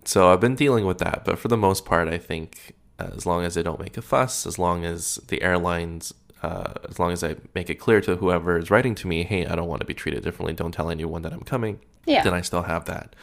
[0.05, 3.45] So I've been dealing with that, but for the most part, I think as long
[3.45, 7.23] as I don't make a fuss, as long as the airlines, uh, as long as
[7.23, 9.87] I make it clear to whoever is writing to me, hey, I don't want to
[9.87, 10.55] be treated differently.
[10.55, 11.81] Don't tell anyone that I'm coming.
[12.07, 12.23] Yeah.
[12.23, 13.15] Then I still have that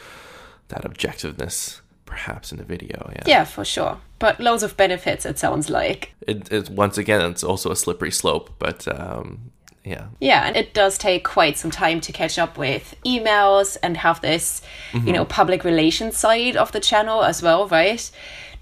[0.70, 3.12] that objectiveness, perhaps in the video.
[3.14, 3.24] Yeah.
[3.26, 4.00] Yeah, for sure.
[4.18, 5.26] But loads of benefits.
[5.26, 6.14] It sounds like.
[6.28, 9.52] It, it once again, it's also a slippery slope, but um,
[9.84, 10.08] yeah.
[10.20, 14.22] Yeah, and it does take quite some time to catch up with emails and have
[14.22, 14.62] this,
[14.94, 18.10] you know, public relations side of the channel as well, right?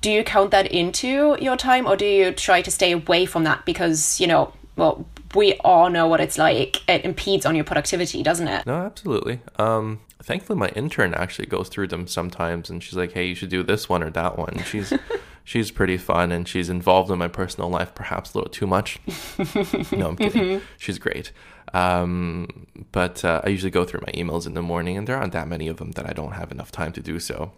[0.04, 3.46] Do you count that into your time or do you try to stay away from
[3.46, 6.88] that because, you know, well, we all know what it's like.
[6.90, 8.66] It impedes on your productivity, doesn't it?
[8.66, 9.40] No, absolutely.
[9.58, 13.50] Um, thankfully, my intern actually goes through them sometimes, and she's like, "Hey, you should
[13.50, 14.92] do this one or that one." She's
[15.44, 19.00] she's pretty fun, and she's involved in my personal life perhaps a little too much.
[19.92, 20.62] no, I'm kidding.
[20.78, 21.32] She's great.
[21.74, 25.34] Um, but uh, I usually go through my emails in the morning, and there aren't
[25.34, 27.54] that many of them that I don't have enough time to do so.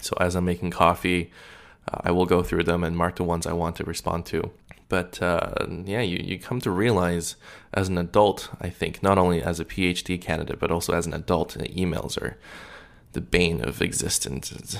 [0.00, 1.30] So as I'm making coffee,
[1.92, 4.50] uh, I will go through them and mark the ones I want to respond to.
[4.88, 7.36] But uh, yeah, you, you come to realize
[7.72, 11.14] as an adult, I think, not only as a PhD candidate, but also as an
[11.14, 12.36] adult, that emails are
[13.12, 14.76] the bane of existence.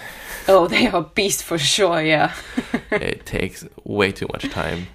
[0.47, 2.35] Oh, they are beasts for sure, yeah.
[2.91, 4.89] it takes way too much time.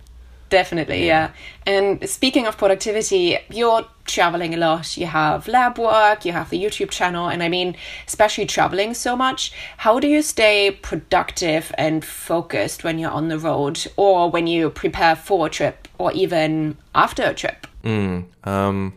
[0.50, 1.32] Definitely, yeah.
[1.66, 4.98] And speaking of productivity, you're traveling a lot.
[4.98, 7.76] You have lab work, you have the YouTube channel, and I mean,
[8.08, 13.38] especially traveling so much, how do you stay productive and focused when you're on the
[13.38, 17.68] road or when you prepare for a trip or even after a trip?
[18.44, 18.96] Um,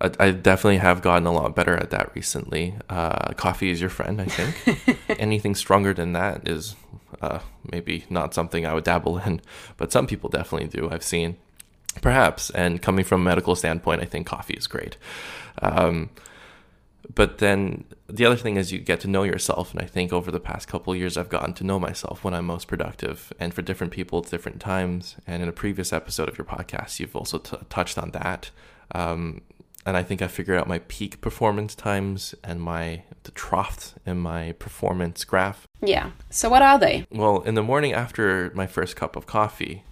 [0.00, 2.74] I, I definitely have gotten a lot better at that recently.
[2.88, 4.98] Uh, coffee is your friend, I think.
[5.20, 6.74] Anything stronger than that is
[7.22, 7.38] uh,
[7.70, 9.40] maybe not something I would dabble in,
[9.76, 10.90] but some people definitely do.
[10.90, 11.36] I've seen,
[12.00, 12.50] perhaps.
[12.50, 14.96] And coming from a medical standpoint, I think coffee is great.
[15.60, 16.10] Um,
[17.14, 20.30] but then the other thing is you get to know yourself and i think over
[20.30, 23.62] the past couple years i've gotten to know myself when i'm most productive and for
[23.62, 27.38] different people it's different times and in a previous episode of your podcast you've also
[27.38, 28.50] t- touched on that
[28.94, 29.40] um,
[29.86, 34.18] and i think i figured out my peak performance times and my the troughs in
[34.18, 36.10] my performance graph Yeah.
[36.30, 37.06] So, what are they?
[37.10, 39.82] well, in the morning after my first cup of coffee,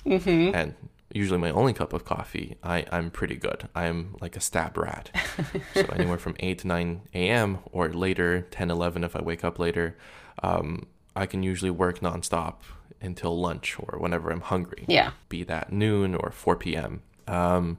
[0.55, 0.75] and
[1.13, 3.69] usually my only cup of coffee, I, I'm pretty good.
[3.75, 5.11] I'm like a stab rat.
[5.75, 7.59] so anywhere from 8 to 9 a.m.
[7.73, 9.97] or later, 10, 11 if I wake up later,
[10.45, 12.55] um, I can usually work nonstop
[13.01, 14.85] until lunch or whenever I'm hungry.
[14.87, 15.11] Yeah.
[15.29, 17.03] Be that noon or 4 p.m.
[17.27, 17.79] Um,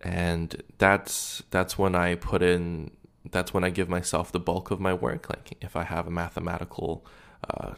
[0.00, 2.90] and that's that's when I put in
[3.30, 5.28] that's when I give myself the bulk of my work.
[5.28, 7.04] Like if I have a mathematical
[7.48, 7.74] uh,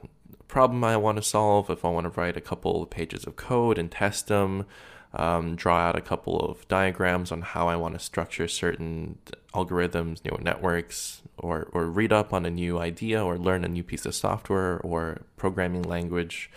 [0.48, 3.36] problem I want to solve, if I want to write a couple of pages of
[3.36, 4.66] code and test them,
[5.14, 9.18] um, draw out a couple of diagrams on how I want to structure certain
[9.54, 13.82] algorithms, neural networks, or or read up on a new idea, or learn a new
[13.82, 16.50] piece of software, or programming language,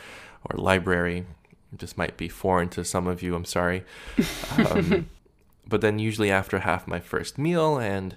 [0.45, 1.25] or library.
[1.73, 3.35] This might be foreign to some of you.
[3.35, 3.83] I'm sorry.
[4.57, 5.09] Um,
[5.67, 8.15] but then usually after half my first meal and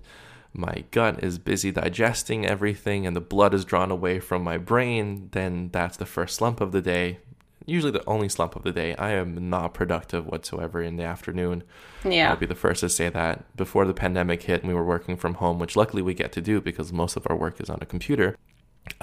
[0.53, 5.29] my gut is busy digesting everything and the blood is drawn away from my brain,
[5.33, 7.19] then that's the first slump of the day.
[7.67, 8.95] Usually the only slump of the day.
[8.97, 11.65] I am not productive whatsoever in the afternoon.
[12.03, 12.31] Yeah.
[12.31, 13.55] I'll be the first to say that.
[13.57, 16.41] Before the pandemic hit and we were working from home, which luckily we get to
[16.41, 18.37] do because most of our work is on a computer,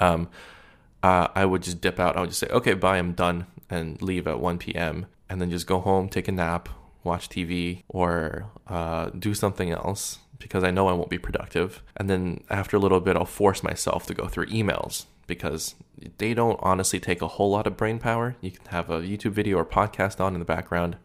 [0.00, 0.28] um,
[1.02, 2.16] uh, I would just dip out.
[2.16, 5.06] I would just say, okay, bye, I'm done, and leave at 1 p.m.
[5.30, 6.68] And then just go home, take a nap,
[7.06, 11.82] watch TV, or uh, do something else because I know I won't be productive.
[11.96, 15.74] And then after a little bit, I'll force myself to go through emails because
[16.18, 18.36] they don't honestly take a whole lot of brain power.
[18.40, 20.96] You can have a YouTube video or podcast on in the background.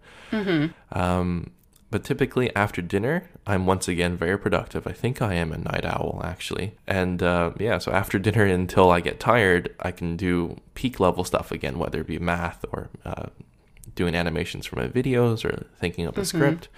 [0.91, 1.51] Um,
[1.89, 4.87] but typically after dinner, I'm once again very productive.
[4.87, 6.73] I think I am a night owl actually.
[6.87, 11.23] And uh, yeah, so after dinner until I get tired, I can do peak level
[11.23, 13.27] stuff again, whether it be math or uh,
[14.01, 16.69] doing animations for my videos or thinking up a script,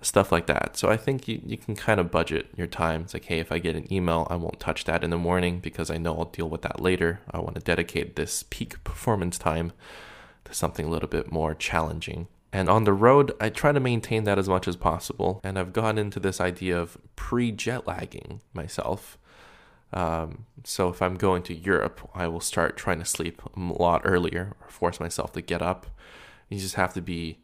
[0.00, 0.76] stuff like that.
[0.76, 3.02] So I think you, you can kind of budget your time.
[3.02, 5.58] It's like, hey, if I get an email, I won't touch that in the morning
[5.58, 7.18] because I know I'll deal with that later.
[7.28, 9.72] I want to dedicate this peak performance time
[10.44, 12.28] to something a little bit more challenging.
[12.52, 15.40] And on the road, I try to maintain that as much as possible.
[15.42, 19.18] And I've gone into this idea of pre jet lagging myself.
[19.92, 24.02] Um, so if I'm going to Europe, I will start trying to sleep a lot
[24.04, 25.86] earlier or force myself to get up.
[26.52, 27.38] You just have to be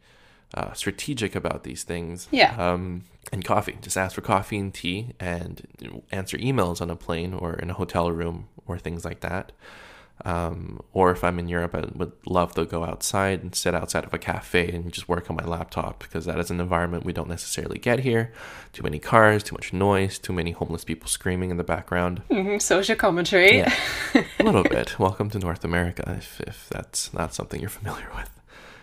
[0.53, 2.27] uh, strategic about these things.
[2.31, 2.55] Yeah.
[2.57, 3.77] Um, and coffee.
[3.81, 7.73] Just ask for coffee and tea and answer emails on a plane or in a
[7.73, 9.51] hotel room or things like that.
[10.25, 14.03] Um, or if I'm in Europe, I would love to go outside and sit outside
[14.03, 17.13] of a cafe and just work on my laptop because that is an environment we
[17.13, 18.33] don't necessarily get here.
[18.73, 22.21] Too many cars, too much noise, too many homeless people screaming in the background.
[22.29, 23.59] Mm-hmm, social commentary.
[23.59, 23.73] Yeah,
[24.39, 24.99] a little bit.
[24.99, 28.38] Welcome to North America, if, if that's not something you're familiar with.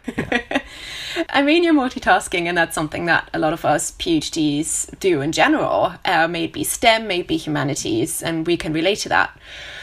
[1.30, 5.32] I mean, you're multitasking, and that's something that a lot of us PhDs do in
[5.32, 5.94] general.
[6.04, 9.38] Uh, maybe STEM, maybe humanities, and we can relate to that.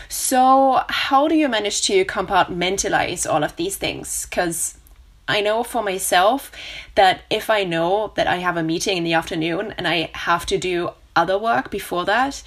[0.09, 4.25] So, how do you manage to compartmentalize all of these things?
[4.25, 4.77] Because
[5.27, 6.51] I know for myself
[6.95, 10.45] that if I know that I have a meeting in the afternoon and I have
[10.47, 12.43] to do other work before that,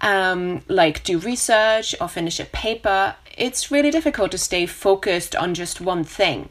[0.00, 5.54] um, like do research or finish a paper, it's really difficult to stay focused on
[5.54, 6.48] just one thing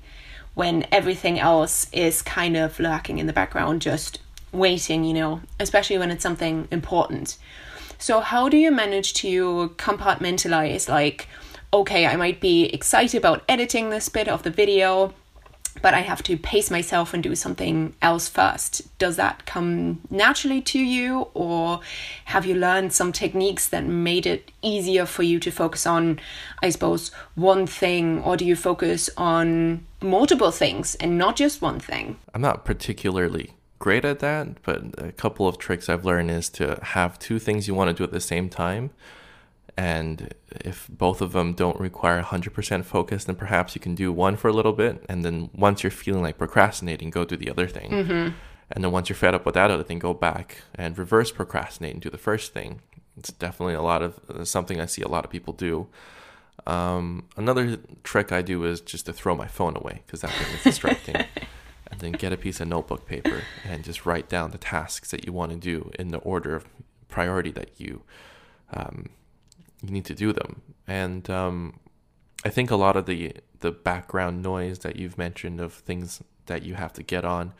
[0.55, 4.19] when everything else is kind of lurking in the background, just
[4.51, 7.37] waiting, you know, especially when it's something important.
[7.97, 11.27] So, how do you manage to compartmentalize, like,
[11.73, 15.13] okay, I might be excited about editing this bit of the video,
[15.81, 18.97] but I have to pace myself and do something else first.
[18.99, 21.79] Does that come naturally to you, or
[22.25, 26.19] have you learned some techniques that made it easier for you to focus on,
[26.61, 31.79] I suppose, one thing, or do you focus on multiple things and not just one
[31.79, 32.17] thing?
[32.33, 36.79] I'm not particularly great at that, but a couple of tricks I've learned is to
[36.81, 38.91] have two things you want to do at the same time.
[39.75, 44.35] And if both of them don't require 100% focus, then perhaps you can do one
[44.35, 45.03] for a little bit.
[45.09, 47.89] And then once you're feeling like procrastinating, go do the other thing.
[47.89, 48.35] Mm-hmm.
[48.71, 51.93] And then once you're fed up with that other thing, go back and reverse procrastinate
[51.93, 52.81] and do the first thing.
[53.17, 55.87] It's definitely a lot of uh, something I see a lot of people do.
[56.65, 60.55] Um, another trick I do is just to throw my phone away because that thing
[60.55, 61.15] is distracting.
[61.93, 65.25] and then get a piece of notebook paper and just write down the tasks that
[65.25, 66.65] you want to do in the order of
[67.07, 68.01] priority that you
[68.73, 69.09] um,
[69.83, 70.61] you need to do them.
[70.87, 71.79] And um,
[72.43, 76.63] I think a lot of the the background noise that you've mentioned of things that
[76.63, 77.53] you have to get on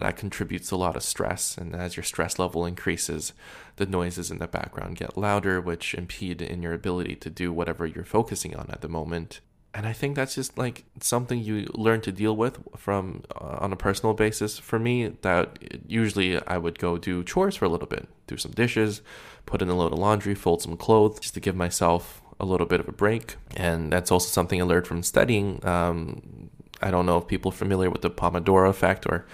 [0.00, 3.32] that contributes a lot of stress and as your stress level increases
[3.76, 7.86] the noises in the background get louder which impede in your ability to do whatever
[7.86, 9.40] you're focusing on at the moment
[9.74, 13.72] and I think that's just like something you learn to deal with from uh, on
[13.72, 14.56] a personal basis.
[14.56, 15.58] For me, that
[15.88, 19.02] usually I would go do chores for a little bit, do some dishes,
[19.46, 22.66] put in a load of laundry, fold some clothes, just to give myself a little
[22.66, 23.34] bit of a break.
[23.56, 25.64] And that's also something I learned from studying.
[25.66, 26.50] Um,
[26.80, 29.26] I don't know if people are familiar with the Pomodoro effect or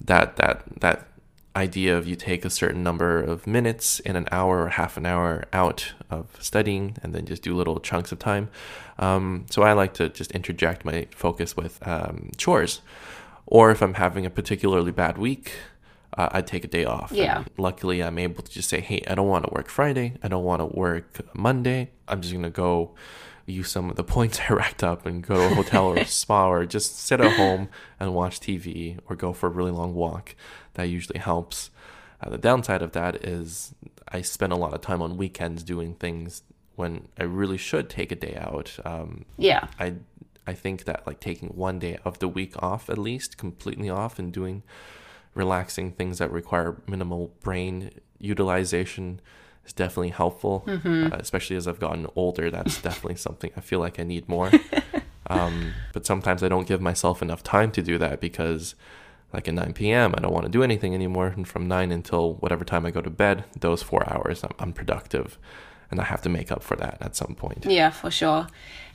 [0.00, 1.06] that that that
[1.56, 5.06] idea of you take a certain number of minutes in an hour or half an
[5.06, 8.48] hour out of studying and then just do little chunks of time.
[8.98, 12.82] Um, so I like to just interject my focus with um, chores.
[13.46, 15.52] Or if I'm having a particularly bad week,
[16.16, 17.12] uh, I take a day off.
[17.12, 17.38] Yeah.
[17.38, 20.14] And luckily, I'm able to just say, hey, I don't want to work Friday.
[20.22, 21.90] I don't want to work Monday.
[22.08, 22.94] I'm just going to go
[23.46, 26.06] use some of the points I racked up and go to a hotel or a
[26.06, 27.68] spa or just sit at home
[28.00, 30.34] and watch TV or go for a really long walk.
[30.76, 31.70] That usually helps.
[32.20, 33.74] Uh, the downside of that is
[34.08, 36.42] I spend a lot of time on weekends doing things
[36.76, 38.78] when I really should take a day out.
[38.84, 39.68] Um, yeah.
[39.78, 39.94] I
[40.46, 44.18] I think that like taking one day of the week off at least, completely off,
[44.18, 44.62] and doing
[45.34, 49.20] relaxing things that require minimal brain utilization
[49.66, 50.64] is definitely helpful.
[50.66, 51.12] Mm-hmm.
[51.12, 54.52] Uh, especially as I've gotten older, that's definitely something I feel like I need more.
[55.26, 58.76] um, but sometimes I don't give myself enough time to do that because
[59.32, 60.14] like at 9 p.m.
[60.16, 61.28] I don't want to do anything anymore.
[61.28, 65.38] And from 9 until whatever time I go to bed, those four hours, I'm productive,
[65.90, 67.66] And I have to make up for that at some point.
[67.66, 68.46] Yeah, for sure.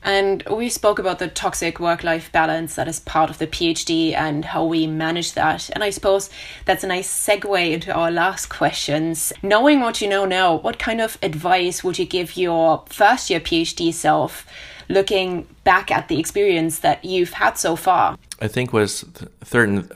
[0.04, 4.14] And we spoke about the toxic work life balance that is part of the PhD
[4.16, 5.70] and how we manage that.
[5.70, 6.30] And I suppose
[6.66, 9.32] that's a nice segue into our last questions.
[9.44, 13.40] Knowing what you know now, what kind of advice would you give your first year
[13.40, 14.48] PhD self
[14.90, 18.18] looking back at the experience that you've had so far?
[18.42, 19.06] I think was
[19.42, 19.88] third.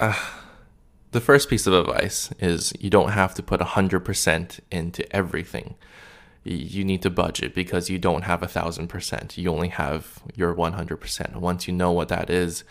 [0.00, 0.14] Uh,
[1.12, 5.76] the first piece of advice is you don't have to put 100% into everything
[6.44, 9.38] you need to budget because you don't have a thousand percent.
[9.38, 11.36] You only have your 100%.
[11.36, 12.64] Once you know what that is,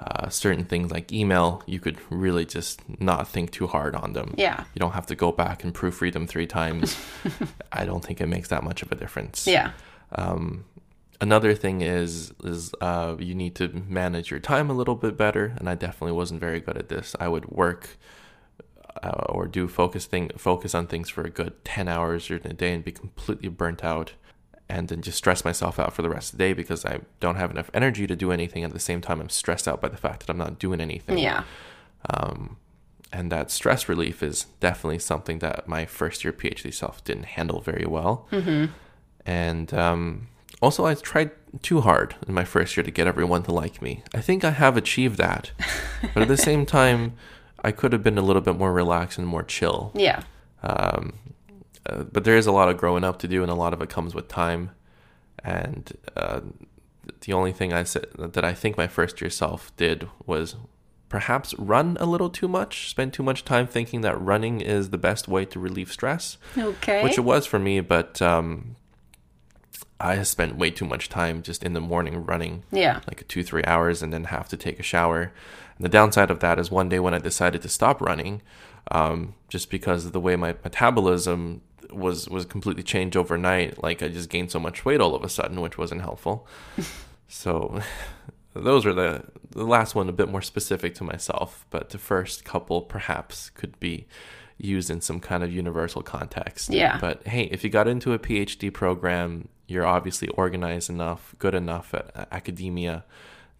[0.00, 4.34] uh, certain things like email, you could really just not think too hard on them.
[4.38, 4.64] Yeah.
[4.74, 6.96] You don't have to go back and proofread them three times.
[7.72, 9.46] I don't think it makes that much of a difference.
[9.46, 9.72] Yeah.
[10.12, 10.64] Um,
[11.24, 15.54] another thing is is uh, you need to manage your time a little bit better,
[15.56, 17.16] and I definitely wasn't very good at this.
[17.18, 17.98] I would work
[19.02, 22.52] uh, or do focus thing focus on things for a good 10 hours during the
[22.52, 24.12] day and be completely burnt out
[24.68, 27.36] and then just stress myself out for the rest of the day because I don't
[27.36, 29.96] have enough energy to do anything at the same time I'm stressed out by the
[29.96, 31.18] fact that I'm not doing anything.
[31.18, 31.44] Yeah.
[32.08, 32.56] Um,
[33.12, 37.60] and that stress relief is definitely something that my first year PhD self didn't handle
[37.60, 38.26] very well.
[38.30, 38.66] Mm-hmm.
[39.26, 40.28] And um,
[40.64, 44.02] Also, I tried too hard in my first year to get everyone to like me.
[44.14, 45.50] I think I have achieved that.
[46.14, 47.12] but at the same time,
[47.62, 49.92] I could have been a little bit more relaxed and more chill.
[49.94, 50.22] Yeah.
[50.62, 51.18] Um,
[51.84, 53.82] uh, but there is a lot of growing up to do, and a lot of
[53.82, 54.70] it comes with time.
[55.44, 56.40] And uh,
[57.20, 60.56] the only thing I said that I think my first year self did was
[61.10, 64.96] perhaps run a little too much, spend too much time thinking that running is the
[64.96, 66.38] best way to relieve stress.
[66.56, 67.04] Okay.
[67.04, 68.76] Which it was for me, but um,
[70.00, 72.64] I spent way too much time just in the morning running.
[72.70, 73.00] Yeah.
[73.06, 75.32] Like two, three hours and then have to take a shower.
[75.76, 78.42] And the downside of that is one day when I decided to stop running,
[78.90, 83.82] um, just because of the way my metabolism was was completely changed overnight.
[83.82, 86.46] Like I just gained so much weight all of a sudden, which wasn't helpful.
[87.28, 87.80] so
[88.54, 92.44] those are the the last one a bit more specific to myself, but the first
[92.44, 94.06] couple perhaps could be
[94.58, 96.70] used in some kind of universal context.
[96.70, 96.98] Yeah.
[97.00, 101.94] But hey, if you got into a PhD program, you're obviously organized enough, good enough
[101.94, 103.04] at academia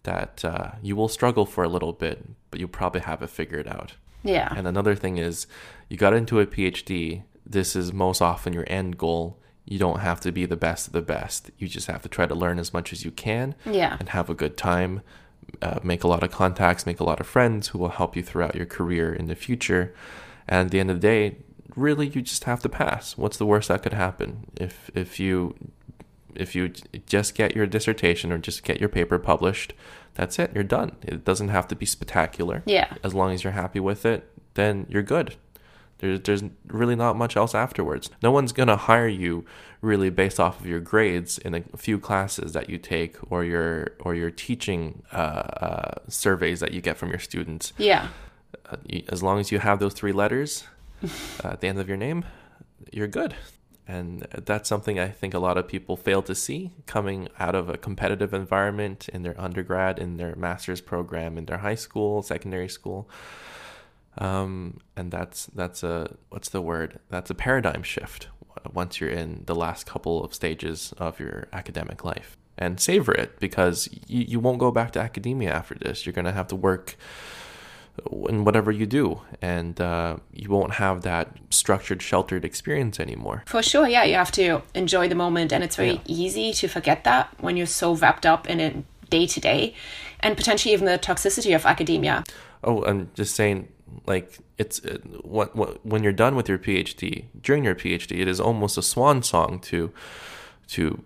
[0.03, 3.67] that uh, you will struggle for a little bit, but you'll probably have it figured
[3.67, 3.93] out.
[4.23, 4.53] Yeah.
[4.55, 5.47] And another thing is,
[5.89, 7.23] you got into a PhD.
[7.45, 9.39] This is most often your end goal.
[9.65, 11.49] You don't have to be the best of the best.
[11.57, 13.97] You just have to try to learn as much as you can Yeah.
[13.99, 15.01] and have a good time.
[15.61, 18.23] Uh, make a lot of contacts, make a lot of friends who will help you
[18.23, 19.93] throughout your career in the future.
[20.47, 21.37] And at the end of the day,
[21.75, 23.17] really, you just have to pass.
[23.17, 24.45] What's the worst that could happen?
[24.59, 25.55] If if you
[26.35, 26.69] if you
[27.05, 29.73] just get your dissertation or just get your paper published,
[30.15, 30.51] that's it.
[30.53, 30.95] You're done.
[31.01, 32.63] It doesn't have to be spectacular.
[32.65, 32.93] Yeah.
[33.03, 35.35] As long as you're happy with it, then you're good.
[35.99, 38.09] There's there's really not much else afterwards.
[38.21, 39.45] No one's gonna hire you
[39.81, 43.91] really based off of your grades in a few classes that you take or your
[43.99, 47.71] or your teaching uh, uh, surveys that you get from your students.
[47.77, 48.09] Yeah.
[48.69, 50.65] Uh, you, as long as you have those three letters
[51.03, 52.25] uh, at the end of your name,
[52.91, 53.35] you're good.
[53.87, 57.69] And that's something I think a lot of people fail to see coming out of
[57.69, 62.67] a competitive environment in their undergrad, in their master's program, in their high school, secondary
[62.67, 63.07] school.
[64.17, 66.99] Um, and that's that's a what's the word?
[67.09, 68.29] That's a paradigm shift
[68.73, 72.37] once you're in the last couple of stages of your academic life.
[72.57, 76.05] And savor it because you, you won't go back to academia after this.
[76.05, 76.95] You're gonna have to work
[78.29, 83.43] in whatever you do, and uh, you won't have that structured, sheltered experience anymore.
[83.45, 85.99] For sure, yeah, you have to enjoy the moment, and it's very Yeah.
[86.05, 88.75] easy to forget that when you're so wrapped up in it
[89.09, 89.73] day to day,
[90.19, 92.23] and potentially even the toxicity of academia.
[92.63, 93.67] Oh, I'm just saying,
[94.05, 98.27] like it's uh, what, what when you're done with your PhD, during your PhD, it
[98.27, 99.91] is almost a swan song to
[100.69, 101.03] to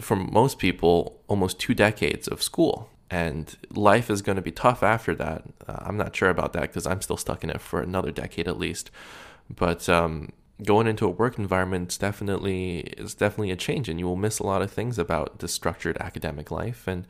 [0.00, 2.90] for most people almost two decades of school.
[3.10, 5.44] And life is going to be tough after that.
[5.66, 8.48] Uh, I'm not sure about that because I'm still stuck in it for another decade
[8.48, 8.90] at least.
[9.48, 10.30] But um,
[10.64, 14.38] going into a work environment is definitely is definitely a change, and you will miss
[14.38, 16.88] a lot of things about the structured academic life.
[16.88, 17.06] And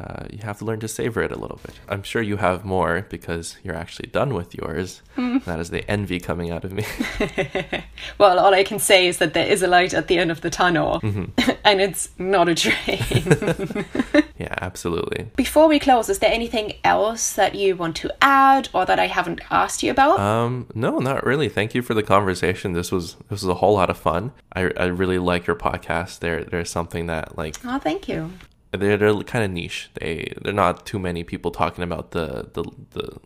[0.00, 1.74] uh, you have to learn to savor it a little bit.
[1.88, 5.02] I'm sure you have more because you're actually done with yours.
[5.44, 6.84] That is the envy coming out of me.
[8.18, 10.40] Well, all I can say is that there is a light at the end of
[10.40, 11.50] the tunnel, Mm-hmm.
[11.64, 13.84] and it's not a train.
[14.38, 15.26] yeah, absolutely.
[15.36, 19.06] Before we close, is there anything else that you want to add or that I
[19.06, 20.18] haven't asked you about?
[20.20, 21.48] Um, no, not really.
[21.48, 22.72] Thank you for the conversation.
[22.72, 24.32] This was this was a whole lot of fun.
[24.54, 26.20] I, I really like your podcast.
[26.20, 28.32] There there's something that like oh, thank you.
[28.72, 29.90] They're they're kind of niche.
[29.94, 33.16] They they're not too many people talking about the the the,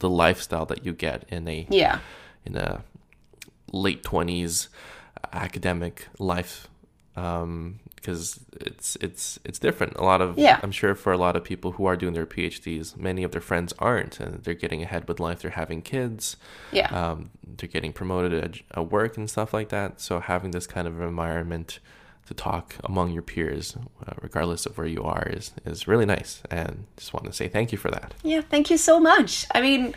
[0.00, 1.98] the lifestyle that you get in a Yeah.
[2.44, 2.84] in a
[3.72, 4.68] late twenties
[5.32, 6.68] academic life
[7.14, 9.94] because it's it's it's different.
[9.96, 10.60] A lot of Yeah.
[10.62, 13.40] I'm sure for a lot of people who are doing their PhDs, many of their
[13.40, 15.40] friends aren't, and they're getting ahead with life.
[15.40, 16.36] They're having kids,
[16.72, 16.88] Yeah.
[16.88, 20.00] um, they're getting promoted at, at work and stuff like that.
[20.00, 21.78] So having this kind of environment
[22.26, 26.42] to talk among your peers, uh, regardless of where you are, is is really nice.
[26.50, 28.14] And just want to say thank you for that.
[28.22, 29.46] Yeah, thank you so much.
[29.54, 29.94] I mean,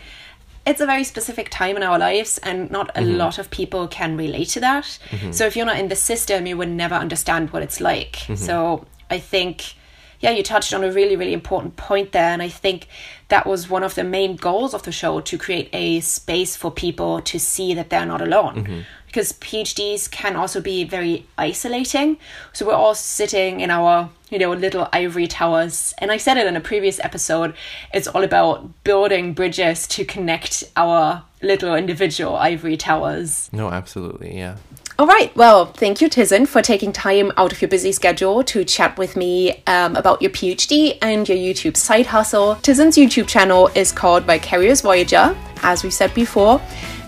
[0.66, 3.18] it's a very specific time in our lives, and not a mm-hmm.
[3.18, 5.00] lot of people can relate to that.
[5.10, 5.32] Mm-hmm.
[5.32, 8.14] So, if you're not in the system, you would never understand what it's like.
[8.14, 8.36] Mm-hmm.
[8.36, 9.76] So, I think,
[10.20, 12.32] yeah, you touched on a really, really important point there.
[12.32, 12.88] And I think
[13.30, 16.72] that was one of the main goals of the show to create a space for
[16.72, 18.56] people to see that they're not alone.
[18.56, 18.80] Mm-hmm.
[19.06, 22.18] Because PhDs can also be very isolating.
[22.52, 25.94] So we're all sitting in our, you know, little ivory towers.
[26.00, 27.56] And I said it in a previous episode,
[27.94, 33.50] it's all about building bridges to connect our little individual ivory towers.
[33.54, 34.58] No, absolutely, yeah.
[35.00, 35.36] All right.
[35.36, 39.16] Well, thank you, Tiezheng, for taking time out of your busy schedule to chat with
[39.16, 42.56] me um, about your PhD and your YouTube side hustle.
[42.64, 46.60] Tiezheng's YouTube channel is called Vicarious Voyager, as we said before.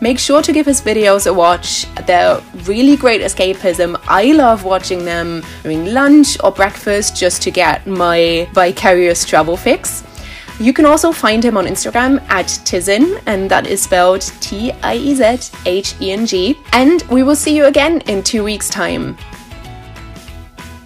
[0.01, 1.87] Make sure to give his videos a watch.
[2.05, 3.99] They're really great escapism.
[4.07, 10.03] I love watching them during lunch or breakfast just to get my vicarious travel fix.
[10.59, 14.97] You can also find him on Instagram at Tiezheng, and that is spelled T I
[14.97, 16.59] E Z H E N G.
[16.73, 19.17] And we will see you again in two weeks' time.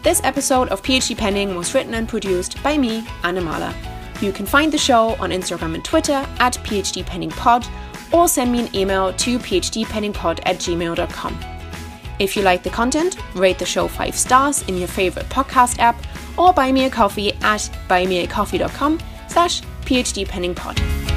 [0.03, 3.73] This episode of PhD Pending was written and produced by me, Anna Mahler.
[4.21, 7.65] You can find the show on Instagram and Twitter at PhD Pending Pod,
[8.11, 11.39] or send me an email to phdpendingpod at gmail.com.
[12.19, 15.95] If you like the content, rate the show 5 stars in your favorite podcast app
[16.37, 21.12] or buy me a coffee at buymeacoffee.com slash PhD Pending Pod.